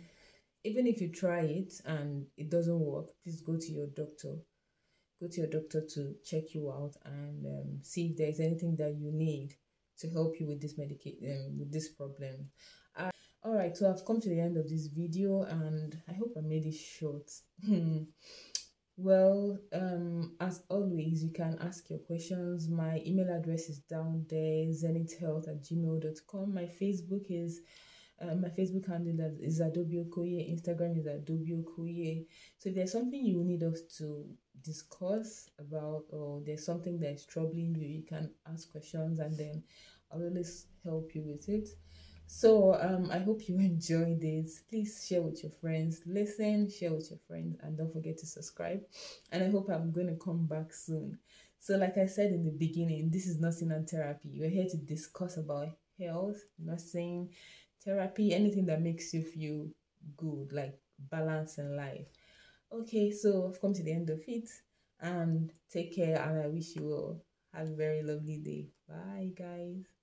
even 0.63 0.87
if 0.87 1.01
you 1.01 1.11
try 1.11 1.41
it 1.41 1.73
and 1.85 2.27
it 2.37 2.49
doesn't 2.49 2.79
work, 2.79 3.07
please 3.23 3.41
go 3.41 3.57
to 3.57 3.71
your 3.71 3.87
doctor 3.87 4.37
go 5.21 5.27
to 5.27 5.41
your 5.41 5.49
doctor 5.49 5.81
to 5.81 6.15
check 6.25 6.53
you 6.53 6.71
out 6.71 6.95
and 7.05 7.45
um, 7.45 7.79
see 7.83 8.07
if 8.07 8.17
there's 8.17 8.39
anything 8.39 8.75
that 8.75 8.95
you 8.95 9.11
need 9.11 9.53
to 9.99 10.09
help 10.09 10.39
you 10.39 10.47
with 10.47 10.59
this 10.59 10.77
medication 10.77 11.47
um, 11.47 11.59
with 11.59 11.71
this 11.71 11.89
problem. 11.89 12.49
All 13.43 13.55
right, 13.55 13.75
so 13.75 13.89
I've 13.89 14.05
come 14.05 14.21
to 14.21 14.29
the 14.29 14.39
end 14.39 14.55
of 14.55 14.69
this 14.69 14.85
video, 14.85 15.41
and 15.41 15.99
I 16.07 16.13
hope 16.13 16.33
I 16.37 16.41
made 16.41 16.63
it 16.67 16.75
short. 16.75 17.31
well, 18.97 19.57
um, 19.73 20.35
as 20.39 20.61
always, 20.69 21.23
you 21.23 21.31
can 21.31 21.57
ask 21.59 21.89
your 21.89 21.97
questions. 21.97 22.69
My 22.69 23.01
email 23.03 23.35
address 23.35 23.67
is 23.67 23.79
down 23.79 24.27
there, 24.29 24.67
zenythealth 24.67 25.47
at 25.47 25.63
gmail.com. 25.63 26.53
My 26.53 26.69
Facebook 26.79 27.25
is 27.31 27.61
uh, 28.21 28.35
my 28.35 28.49
Facebook 28.49 28.87
handle 28.87 29.35
is 29.39 29.59
Adaobi 29.59 30.05
Okoye. 30.05 30.53
Instagram 30.53 30.99
is 30.99 31.07
Adaobi 31.07 31.63
Okoye. 31.63 32.27
So 32.59 32.69
if 32.69 32.75
there's 32.75 32.91
something 32.91 33.25
you 33.25 33.43
need 33.43 33.63
us 33.63 33.81
to 33.97 34.23
discuss 34.61 35.49
about, 35.57 36.03
or 36.11 36.43
there's 36.45 36.63
something 36.63 36.99
that 36.99 37.13
is 37.13 37.25
troubling 37.25 37.73
you, 37.75 37.87
you 37.87 38.03
can 38.03 38.29
ask 38.51 38.71
questions, 38.71 39.17
and 39.17 39.35
then 39.35 39.63
I'll 40.11 40.21
always 40.21 40.67
help 40.83 41.15
you 41.15 41.23
with 41.23 41.49
it. 41.49 41.69
So 42.33 42.75
um, 42.75 43.09
I 43.11 43.19
hope 43.19 43.49
you 43.49 43.55
enjoyed 43.59 44.21
this. 44.21 44.61
Please 44.69 45.05
share 45.05 45.21
with 45.21 45.43
your 45.43 45.51
friends, 45.51 46.01
listen, 46.05 46.71
share 46.71 46.93
with 46.93 47.09
your 47.09 47.19
friends, 47.27 47.57
and 47.61 47.77
don't 47.77 47.91
forget 47.91 48.17
to 48.19 48.25
subscribe. 48.25 48.81
And 49.33 49.43
I 49.43 49.49
hope 49.49 49.69
I'm 49.69 49.91
going 49.91 50.07
to 50.07 50.15
come 50.15 50.45
back 50.47 50.73
soon. 50.73 51.19
So, 51.59 51.75
like 51.75 51.97
I 51.97 52.05
said 52.05 52.31
in 52.31 52.45
the 52.45 52.51
beginning, 52.51 53.09
this 53.09 53.27
is 53.27 53.41
nursing 53.41 53.71
and 53.71 53.87
therapy. 53.87 54.37
We're 54.39 54.49
here 54.49 54.65
to 54.69 54.77
discuss 54.77 55.35
about 55.35 55.75
health, 55.99 56.37
nursing, 56.57 57.31
therapy, 57.83 58.33
anything 58.33 58.65
that 58.67 58.81
makes 58.81 59.13
you 59.13 59.23
feel 59.23 59.67
good, 60.15 60.53
like 60.53 60.79
balance 61.11 61.57
in 61.57 61.75
life. 61.75 62.07
Okay, 62.71 63.11
so 63.11 63.49
I've 63.49 63.59
come 63.59 63.73
to 63.73 63.83
the 63.83 63.91
end 63.91 64.09
of 64.09 64.21
it 64.25 64.49
and 65.01 65.51
take 65.69 65.93
care 65.93 66.21
and 66.21 66.41
I 66.41 66.47
wish 66.47 66.77
you 66.77 66.93
all 66.93 67.21
have 67.53 67.67
a 67.67 67.75
very 67.75 68.03
lovely 68.03 68.37
day. 68.37 68.69
Bye 68.87 69.33
guys. 69.37 70.00